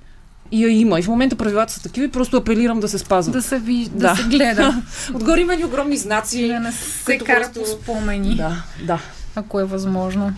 и 0.53 0.65
я 0.65 0.71
има. 0.71 0.99
И 0.99 1.03
в 1.03 1.09
момента 1.09 1.37
правилата 1.37 1.73
са 1.73 1.83
такива 1.83 2.07
и 2.07 2.11
просто 2.11 2.37
апелирам 2.37 2.81
да 2.81 2.89
се 2.89 2.99
спазват. 2.99 3.33
Да 3.33 3.43
се 3.43 3.59
вижда, 3.59 3.91
да, 3.91 4.09
Да. 4.09 4.17
се 4.17 4.23
гледа. 4.25 4.83
Отгоре 5.15 5.41
има 5.41 5.55
и 5.55 5.65
огромни 5.65 5.97
знаци. 5.97 6.49
да 6.49 6.61
не 6.61 6.73
се 6.73 7.19
кара 7.19 7.41
просто- 7.41 7.61
по 7.61 7.67
спомени, 7.67 8.35
Да, 8.35 8.63
да. 8.83 8.99
ако 9.35 9.61
е 9.61 9.65
възможно. 9.65 10.33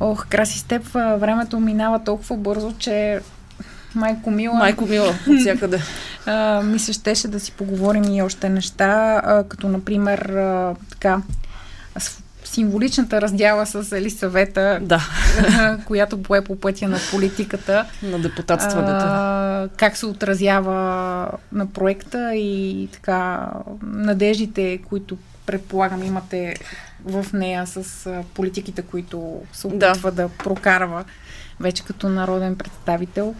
Ох, 0.00 0.26
краси 0.26 0.58
с 0.58 0.62
теб, 0.62 0.96
а, 0.96 1.16
времето 1.16 1.60
минава 1.60 2.04
толкова 2.04 2.36
бързо, 2.36 2.72
че 2.72 3.20
майко 3.94 4.30
мила, 4.30 4.54
Майко 4.54 4.86
мила, 4.86 5.14
от 5.28 5.40
всякъде. 5.40 5.82
а, 6.26 6.62
ми 6.62 6.78
се 6.78 6.92
щеше 6.92 7.28
да 7.28 7.40
си 7.40 7.52
поговорим 7.52 8.04
и 8.04 8.22
още 8.22 8.48
неща, 8.48 8.86
а, 9.16 9.44
като 9.44 9.68
например 9.68 10.18
а, 10.18 10.74
така 10.90 11.18
символичната 12.44 13.20
раздяла 13.20 13.66
с 13.66 13.96
Елисавета, 13.96 14.78
Да, 14.82 15.08
която 15.86 16.22
пое 16.22 16.44
по 16.44 16.56
пътя 16.56 16.88
на 16.88 16.98
политиката. 17.10 17.86
на 18.02 18.18
депутатстването. 18.18 19.04
а, 19.08 19.68
как 19.76 19.96
се 19.96 20.06
отразява 20.06 20.74
на 21.52 21.66
проекта 21.66 22.34
и 22.34 22.88
така 22.92 23.50
надеждите, 23.82 24.78
които 24.88 25.18
предполагам 25.46 26.04
имате 26.04 26.56
в 27.04 27.26
нея 27.32 27.66
с 27.66 28.06
политиките, 28.34 28.82
които 28.82 29.40
се 29.52 29.66
опитва 29.66 30.10
да. 30.10 30.22
да 30.22 30.28
прокарва 30.28 31.04
вече 31.60 31.84
като 31.84 32.08
народен 32.08 32.56
представител. 32.56 33.34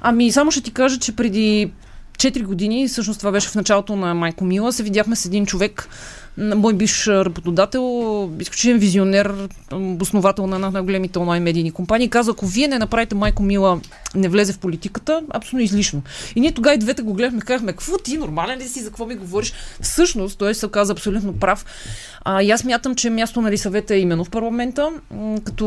Ами, 0.00 0.32
само 0.32 0.50
ще 0.50 0.60
ти 0.60 0.72
кажа, 0.72 0.98
че 0.98 1.16
преди 1.16 1.72
4 2.18 2.42
години, 2.42 2.88
всъщност 2.88 3.18
това 3.18 3.32
беше 3.32 3.48
в 3.48 3.54
началото 3.54 3.96
на 3.96 4.14
Майко 4.14 4.44
Мила, 4.44 4.72
се 4.72 4.82
видяхме 4.82 5.16
с 5.16 5.24
един 5.26 5.46
човек, 5.46 5.88
мой 6.38 6.74
биш 6.74 7.08
работодател, 7.08 8.30
изключителен 8.40 8.78
визионер, 8.78 9.48
основател 10.00 10.46
на 10.46 10.56
една 10.56 10.68
от 10.68 10.74
най-големите 10.74 11.18
онлайн 11.18 11.42
медийни 11.42 11.70
компании, 11.70 12.08
каза, 12.08 12.30
ако 12.30 12.46
вие 12.46 12.68
не 12.68 12.78
направите 12.78 13.14
Майко 13.14 13.42
Мила 13.42 13.80
не 14.14 14.28
влезе 14.28 14.52
в 14.52 14.58
политиката, 14.58 15.22
абсолютно 15.30 15.60
излишно. 15.60 16.02
И 16.36 16.40
ние 16.40 16.52
тогава 16.52 16.74
и 16.74 16.78
двете 16.78 17.02
го 17.02 17.14
гледахме, 17.14 17.40
казахме, 17.40 17.72
какво 17.72 17.98
ти, 17.98 18.18
нормален 18.18 18.58
ли 18.58 18.64
си, 18.64 18.80
за 18.80 18.88
какво 18.88 19.06
ми 19.06 19.14
говориш? 19.14 19.52
Всъщност, 19.80 20.38
той 20.38 20.54
се 20.54 20.68
каза 20.68 20.92
абсолютно 20.92 21.32
прав. 21.32 21.64
А, 22.24 22.42
и 22.42 22.50
аз 22.50 22.64
мятам, 22.64 22.94
че 22.94 23.10
място 23.10 23.40
на 23.40 23.50
Лисавета 23.50 23.94
е 23.94 23.98
именно 23.98 24.24
в 24.24 24.30
парламента, 24.30 24.90
като 25.44 25.66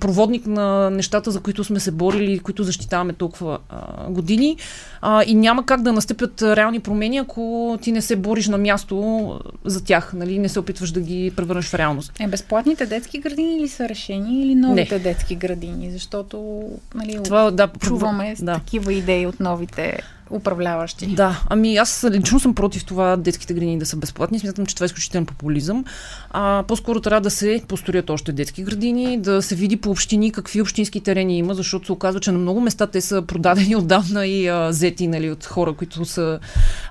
проводник 0.00 0.46
на 0.46 0.90
нещата, 0.90 1.30
за 1.30 1.40
които 1.40 1.64
сме 1.64 1.80
се 1.80 1.90
борили, 1.90 2.38
които 2.38 2.62
защитаваме 2.62 3.12
толкова 3.12 3.58
а, 3.68 4.10
години. 4.10 4.56
А, 5.00 5.24
и 5.26 5.34
няма 5.34 5.66
как 5.66 5.82
да 5.82 5.92
настъпят 5.92 6.42
реални 6.42 6.80
промени, 6.80 7.18
ако 7.18 7.78
ти 7.82 7.92
не 7.92 8.02
се 8.02 8.16
бориш 8.16 8.48
на 8.48 8.58
място 8.58 9.40
за 9.76 9.84
тях, 9.84 10.12
нали? 10.12 10.38
не 10.38 10.48
се 10.48 10.60
опитваш 10.60 10.90
да 10.90 11.00
ги 11.00 11.32
превърнеш 11.36 11.68
в 11.68 11.74
реалност. 11.74 12.12
Е, 12.20 12.26
безплатните 12.26 12.86
детски 12.86 13.18
градини 13.18 13.60
ли 13.60 13.68
са 13.68 13.88
решени 13.88 14.42
или 14.42 14.54
новите 14.54 14.98
детски 14.98 15.34
градини? 15.34 15.90
Защото 15.90 16.64
нали, 16.94 17.20
Това, 17.24 17.50
да, 17.50 17.68
чуваме 17.80 18.34
да. 18.38 18.54
такива 18.54 18.92
идеи 18.92 19.26
от 19.26 19.40
новите 19.40 19.98
управляващи. 20.30 21.06
Да, 21.06 21.42
ами 21.50 21.76
аз 21.76 22.06
лично 22.10 22.40
съм 22.40 22.54
против 22.54 22.84
това 22.84 23.16
детските 23.16 23.54
градини 23.54 23.78
да 23.78 23.86
са 23.86 23.96
безплатни. 23.96 24.38
Смятам, 24.38 24.66
че 24.66 24.74
това 24.74 24.84
е 24.84 24.86
изключителен 24.86 25.26
популизъм. 25.26 25.84
А, 26.30 26.64
по-скоро 26.68 27.00
трябва 27.00 27.20
да 27.20 27.30
се 27.30 27.62
построят 27.68 28.10
още 28.10 28.32
детски 28.32 28.62
градини, 28.62 29.18
да 29.20 29.42
се 29.42 29.54
види 29.54 29.76
по 29.76 29.90
общини 29.90 30.32
какви 30.32 30.60
общински 30.60 31.00
терени 31.00 31.38
има, 31.38 31.54
защото 31.54 31.86
се 31.86 31.92
оказва, 31.92 32.20
че 32.20 32.32
на 32.32 32.38
много 32.38 32.60
места 32.60 32.86
те 32.86 33.00
са 33.00 33.22
продадени 33.22 33.76
отдавна 33.76 34.26
и 34.26 34.48
а, 34.48 34.72
зети 34.72 35.06
нали, 35.06 35.30
от 35.30 35.44
хора, 35.44 35.72
които 35.72 36.04
са 36.04 36.38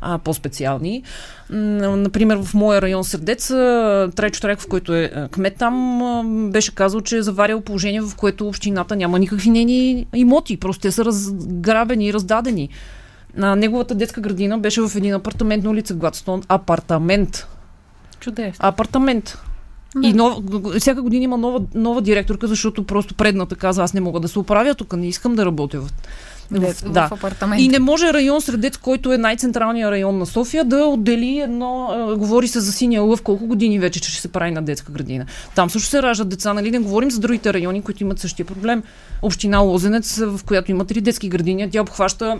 а, 0.01 0.17
по-специални. 0.17 1.03
Например, 1.49 2.37
в 2.37 2.53
моя 2.53 2.81
район 2.81 3.03
Сърдец, 3.03 3.47
Трайчо 4.15 4.41
Трайк, 4.41 4.59
в 4.59 4.67
който 4.67 4.93
е 4.93 5.11
кмет 5.31 5.55
там, 5.57 6.49
беше 6.51 6.75
казал, 6.75 7.01
че 7.01 7.17
е 7.17 7.21
заварил 7.21 7.61
положение, 7.61 8.01
в 8.01 8.15
което 8.15 8.47
общината 8.47 8.95
няма 8.95 9.19
никакви 9.19 9.49
нейни 9.49 10.07
имоти. 10.15 10.57
Просто 10.57 10.81
те 10.81 10.91
са 10.91 11.05
разграбени 11.05 12.07
и 12.07 12.13
раздадени. 12.13 12.69
На 13.35 13.55
неговата 13.55 13.95
детска 13.95 14.21
градина 14.21 14.57
беше 14.57 14.81
в 14.81 14.91
един 14.95 15.13
апартамент 15.13 15.63
на 15.63 15.69
улица 15.69 15.93
Гладстон. 15.93 16.43
Апартамент. 16.47 17.47
Чудесно. 18.19 18.67
Апартамент. 18.67 19.37
Да. 19.95 20.07
И 20.07 20.13
нов, 20.13 20.33
всяка 20.79 21.01
година 21.01 21.23
има 21.23 21.37
нова, 21.37 21.59
нова 21.75 22.01
директорка, 22.01 22.47
защото 22.47 22.83
просто 22.83 23.13
предната 23.13 23.55
каза, 23.55 23.83
аз 23.83 23.93
не 23.93 24.01
мога 24.01 24.19
да 24.19 24.27
се 24.27 24.39
оправя 24.39 24.75
тук, 24.75 24.93
не 24.93 25.07
искам 25.07 25.35
да 25.35 25.45
работя 25.45 25.81
в 25.81 25.89
детско 26.51 26.89
да. 26.89 27.07
в 27.07 27.11
апартамент. 27.11 27.61
И 27.61 27.67
не 27.67 27.79
може 27.79 28.13
район 28.13 28.41
Средец, 28.41 28.77
който 28.77 29.13
е 29.13 29.17
най-централният 29.17 29.91
район 29.91 30.17
на 30.17 30.25
София, 30.25 30.63
да 30.65 30.85
отдели 30.85 31.39
едно, 31.39 31.89
а, 31.91 32.15
говори 32.15 32.47
се 32.47 32.59
за 32.59 32.71
синия 32.71 33.01
лъв 33.01 33.21
колко 33.21 33.47
години 33.47 33.79
вече, 33.79 34.01
че 34.01 34.11
ще 34.11 34.21
се 34.21 34.27
прави 34.27 34.51
на 34.51 34.61
детска 34.61 34.91
градина. 34.91 35.25
Там 35.55 35.69
също 35.69 35.89
се 35.89 36.01
раждат 36.01 36.29
деца, 36.29 36.53
нали? 36.53 36.71
Не 36.71 36.79
говорим 36.79 37.11
за 37.11 37.19
другите 37.19 37.53
райони, 37.53 37.81
които 37.81 38.03
имат 38.03 38.19
същия 38.19 38.45
проблем. 38.45 38.83
Община 39.21 39.59
Лозенец, 39.59 40.17
в 40.17 40.39
която 40.45 40.71
има 40.71 40.85
три 40.85 41.01
детски 41.01 41.29
градини, 41.29 41.69
тя 41.69 41.81
обхваща 41.81 42.37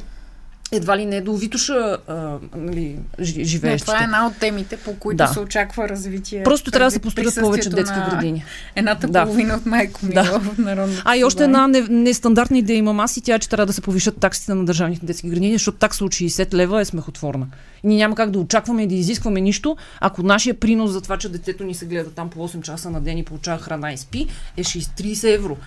едва 0.72 0.98
ли 0.98 1.06
не 1.06 1.22
до 1.22 1.34
Витуша 1.34 1.98
а, 2.08 2.38
нали, 2.56 3.00
живеещите. 3.22 3.86
това 3.86 4.02
е 4.02 4.04
една 4.04 4.28
от 4.28 4.38
темите, 4.38 4.78
по 4.78 4.96
които 4.96 5.18
Да. 5.18 5.28
се 5.28 5.40
очаква 5.40 5.90
развитие. 5.90 6.44
Просто 6.44 6.72
трябва 6.72 6.88
да 6.88 6.92
се 6.92 7.00
построят 7.00 7.36
повече 7.40 7.70
детски 7.70 7.96
градини. 8.10 8.44
Едната 8.76 9.08
Да. 9.08 9.24
половина 9.24 9.56
от 9.56 9.66
майко 9.66 10.06
ми 10.06 10.14
Да. 10.14 10.40
в 10.40 10.58
Народното 10.58 11.02
А 11.06 11.18
и 11.18 11.24
още 11.24 11.44
една 11.44 11.68
не, 11.68 11.82
нестандартна 11.82 12.58
идея 12.58 12.78
имам 12.78 13.00
аз 13.00 13.18
и 13.18 13.22
тя 13.22 13.36
е, 13.36 13.40
че 13.40 13.50
трябва 13.50 13.66
да 13.66 13.74
се 13.74 13.82
повишат 13.82 14.18
таксите 14.18 14.54
на 14.54 14.66
държавните 14.66 15.06
детски 15.06 15.30
градини, 15.30 15.54
защото 15.54 15.78
такса 15.78 16.06
от 16.06 16.12
60 16.12 16.54
лева 16.54 16.82
е 16.82 16.86
смехотворна. 16.86 17.48
И 17.84 17.88
ние 17.88 17.98
няма 17.98 18.16
как 18.16 18.32
да 18.32 18.40
очакваме 18.40 18.84
и 18.84 18.88
да 18.88 18.96
изискваме 18.96 19.42
нищо, 19.42 19.78
ако 20.00 20.24
нашия 20.24 20.54
принос 20.54 20.92
за 20.92 21.02
това, 21.02 21.18
че 21.18 21.30
детето 21.30 21.64
ни 21.64 21.74
се 21.74 21.86
гледа 21.86 22.10
там 22.10 22.30
по 22.30 22.48
8 22.48 22.62
часа 22.62 22.90
на 22.90 23.02
ден 23.02 23.18
и 23.18 23.24
получава 23.24 23.60
храна 23.60 23.94
и 23.94 23.98
спи, 23.98 24.28
е 24.58 24.64
630 24.64 25.36
евро. 25.36 25.58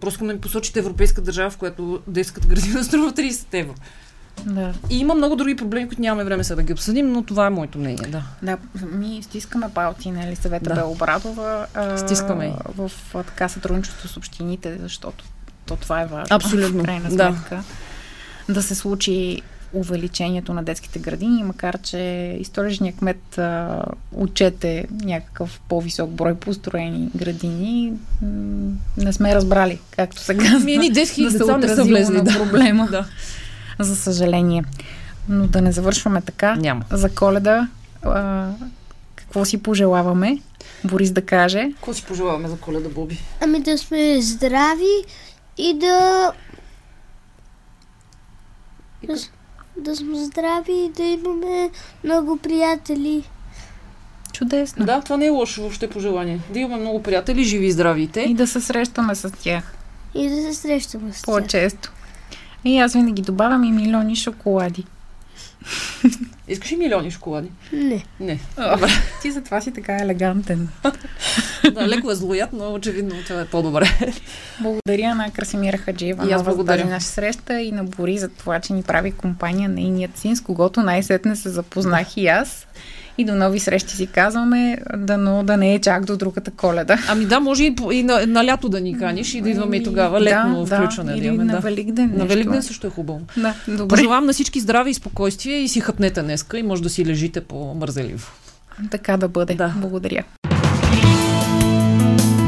Просто 0.00 0.24
да 0.26 0.32
ми 0.32 0.40
посочите 0.40 0.78
европейска 0.78 1.20
държава, 1.20 1.50
в 1.50 1.56
която 1.56 2.00
детската 2.06 2.48
градина 2.48 2.84
струва 2.84 3.12
30 3.12 3.46
евро. 3.52 3.74
Да. 4.46 4.72
И 4.90 4.98
има 4.98 5.14
много 5.14 5.36
други 5.36 5.56
проблеми, 5.56 5.88
които 5.88 6.02
нямаме 6.02 6.24
време 6.24 6.44
сега 6.44 6.56
да 6.56 6.62
ги 6.62 6.72
обсъдим, 6.72 7.12
но 7.12 7.22
това 7.22 7.46
е 7.46 7.50
моето 7.50 7.78
мнение. 7.78 8.06
Да. 8.08 8.22
Да, 8.42 8.56
ми 8.86 9.22
стискаме 9.22 9.66
палци, 9.68 10.10
нали, 10.10 10.36
съвета 10.36 10.64
Да. 10.64 10.70
да. 10.70 10.80
Белобрадова. 10.80 11.66
А, 11.74 11.98
Стискаме. 11.98 12.52
В 12.68 12.90
а, 13.14 13.22
така 13.22 13.48
сътрудничество 13.48 14.08
с 14.08 14.16
общините, 14.16 14.78
защото 14.78 15.24
то 15.66 15.76
това 15.76 16.00
е 16.00 16.06
важно. 16.06 16.26
Абсолютно, 16.30 16.80
В 16.80 16.84
крайна 16.84 17.08
да. 17.08 17.28
сметка. 17.28 17.62
Да 18.48 18.62
се 18.62 18.74
случи 18.74 19.42
увеличението 19.74 20.54
на 20.54 20.62
детските 20.62 20.98
градини, 20.98 21.42
макар 21.42 21.78
че 21.78 21.98
историчният 22.40 22.96
кмет 22.96 23.38
а, 23.38 23.82
отчете 24.12 24.86
някакъв 24.92 25.60
по-висок 25.68 26.10
брой 26.10 26.34
построени 26.34 27.08
градини, 27.16 27.92
м- 28.22 28.28
не 28.96 29.12
сме 29.12 29.34
разбрали, 29.34 29.78
както 29.90 30.20
се 30.20 30.36
казва. 30.36 30.58
Ми 30.58 30.72
едни 30.72 30.86
10 30.86 31.02
000 31.02 31.22
да 31.22 31.38
деца 31.38 31.56
не 31.58 31.68
са 31.68 31.84
влезли. 31.84 32.16
на 32.16 32.24
Да. 32.24 32.32
проблема, 32.34 32.86
да. 32.86 33.04
За 33.80 33.96
съжаление. 33.96 34.64
Но 35.28 35.46
да 35.46 35.60
не 35.60 35.72
завършваме 35.72 36.20
така. 36.20 36.54
Няма. 36.54 36.84
За 36.90 37.10
коледа 37.10 37.68
а, 38.02 38.48
какво 39.16 39.44
си 39.44 39.58
пожелаваме? 39.58 40.38
Борис 40.84 41.10
да 41.10 41.22
каже. 41.22 41.70
Какво 41.74 41.94
си 41.94 42.04
пожелаваме 42.04 42.48
за 42.48 42.56
коледа, 42.56 42.88
Боби? 42.88 43.18
Ами 43.40 43.60
да 43.60 43.78
сме 43.78 44.22
здрави 44.22 45.04
и 45.58 45.74
да... 45.74 46.32
Да, 49.02 49.18
с- 49.18 49.30
да 49.76 49.96
сме 49.96 50.16
здрави 50.16 50.72
и 50.74 50.90
да 50.90 51.02
имаме 51.02 51.70
много 52.04 52.36
приятели. 52.36 53.24
Чудесно. 54.32 54.86
Да, 54.86 55.00
това 55.00 55.16
не 55.16 55.26
е 55.26 55.30
лошо 55.30 55.60
въобще 55.60 55.90
пожелание. 55.90 56.40
Да 56.50 56.58
имаме 56.58 56.80
много 56.80 57.02
приятели, 57.02 57.44
живи 57.44 57.66
и 57.66 57.72
здрави 57.72 58.02
и. 58.02 58.20
И 58.20 58.34
да 58.34 58.46
се 58.46 58.60
срещаме 58.60 59.14
с 59.14 59.30
тях 59.32 59.74
И 60.14 60.28
да 60.28 60.36
се 60.36 60.54
срещаме 60.54 61.12
с 61.12 61.16
тях. 61.16 61.24
по-често. 61.24 61.92
И 62.64 62.78
аз 62.78 62.92
винаги 62.92 63.22
добавям 63.22 63.64
и 63.64 63.72
милиони 63.72 64.16
шоколади. 64.16 64.84
Искаш 66.48 66.72
и 66.72 66.76
милиони 66.76 67.10
шоколади? 67.10 67.50
Не. 67.72 68.04
Не. 68.20 68.40
Ти 69.22 69.30
затова 69.30 69.60
си 69.60 69.72
така 69.72 69.96
елегантен. 69.96 70.68
Да, 71.72 71.88
леко 71.88 72.10
е 72.10 72.14
злоят, 72.14 72.52
но 72.52 72.74
очевидно 72.74 73.14
това 73.26 73.40
е 73.40 73.46
по-добре. 73.46 73.90
Благодаря 74.60 75.14
на 75.14 75.30
Красимира 75.30 75.76
Хаджиева 75.78 76.28
И 76.28 76.32
аз 76.32 76.40
за 76.40 76.44
благодаря. 76.44 76.78
тази 76.78 76.90
наша 76.90 77.06
среща 77.06 77.60
и 77.60 77.72
на 77.72 77.84
Бори 77.84 78.18
за 78.18 78.28
това, 78.28 78.60
че 78.60 78.72
ни 78.72 78.82
прави 78.82 79.12
компания 79.12 79.68
на 79.68 79.80
иният 79.80 80.18
син, 80.18 80.36
с 80.36 80.40
когото 80.40 80.82
най-сетне 80.82 81.36
се 81.36 81.48
запознах 81.48 82.16
и 82.16 82.26
аз. 82.26 82.66
И 83.20 83.24
до 83.24 83.34
нови 83.34 83.60
срещи 83.60 83.96
си 83.96 84.06
казваме, 84.06 84.78
дано 84.96 85.42
да 85.42 85.56
не 85.56 85.74
е 85.74 85.78
чак 85.78 86.04
до 86.04 86.16
другата 86.16 86.50
коледа. 86.50 86.98
Ами 87.08 87.24
да, 87.24 87.40
може 87.40 87.64
и, 87.64 87.76
и 87.92 88.02
на, 88.02 88.26
на 88.26 88.44
лято 88.44 88.68
да 88.68 88.80
ни 88.80 88.98
каниш 88.98 89.34
и 89.34 89.40
да 89.40 89.50
идваме 89.50 89.76
и 89.76 89.82
тогава 89.82 90.20
летно 90.20 90.64
да, 90.64 90.76
включване. 90.76 91.10
Да, 91.10 91.16
Да, 91.16 91.18
или 91.18 91.26
имаме, 91.26 91.44
на 91.44 91.52
да. 91.52 91.60
Великден. 91.60 92.12
На. 92.16 92.24
Великден 92.24 92.62
също 92.62 92.86
е 92.86 92.90
хубаво. 92.90 93.20
Да, 93.36 93.54
добре. 93.68 93.88
Пожелавам 93.88 94.26
на 94.26 94.32
всички 94.32 94.60
здраве 94.60 94.90
и 94.90 94.94
спокойствие 94.94 95.56
и 95.56 95.68
си 95.68 95.80
хъпнете 95.80 96.22
днеска 96.22 96.58
и 96.58 96.62
може 96.62 96.82
да 96.82 96.90
си 96.90 97.06
лежите 97.06 97.40
по-мързеливо. 97.40 98.26
Така 98.90 99.16
да 99.16 99.28
бъде. 99.28 99.54
Да. 99.54 99.74
Благодаря. 99.76 100.24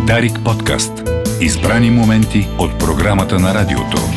Дарик 0.07 0.33
подкаст. 0.45 0.93
Избрани 1.41 1.91
моменти 1.91 2.49
от 2.59 2.79
програмата 2.79 3.39
на 3.39 3.55
радиото. 3.55 4.12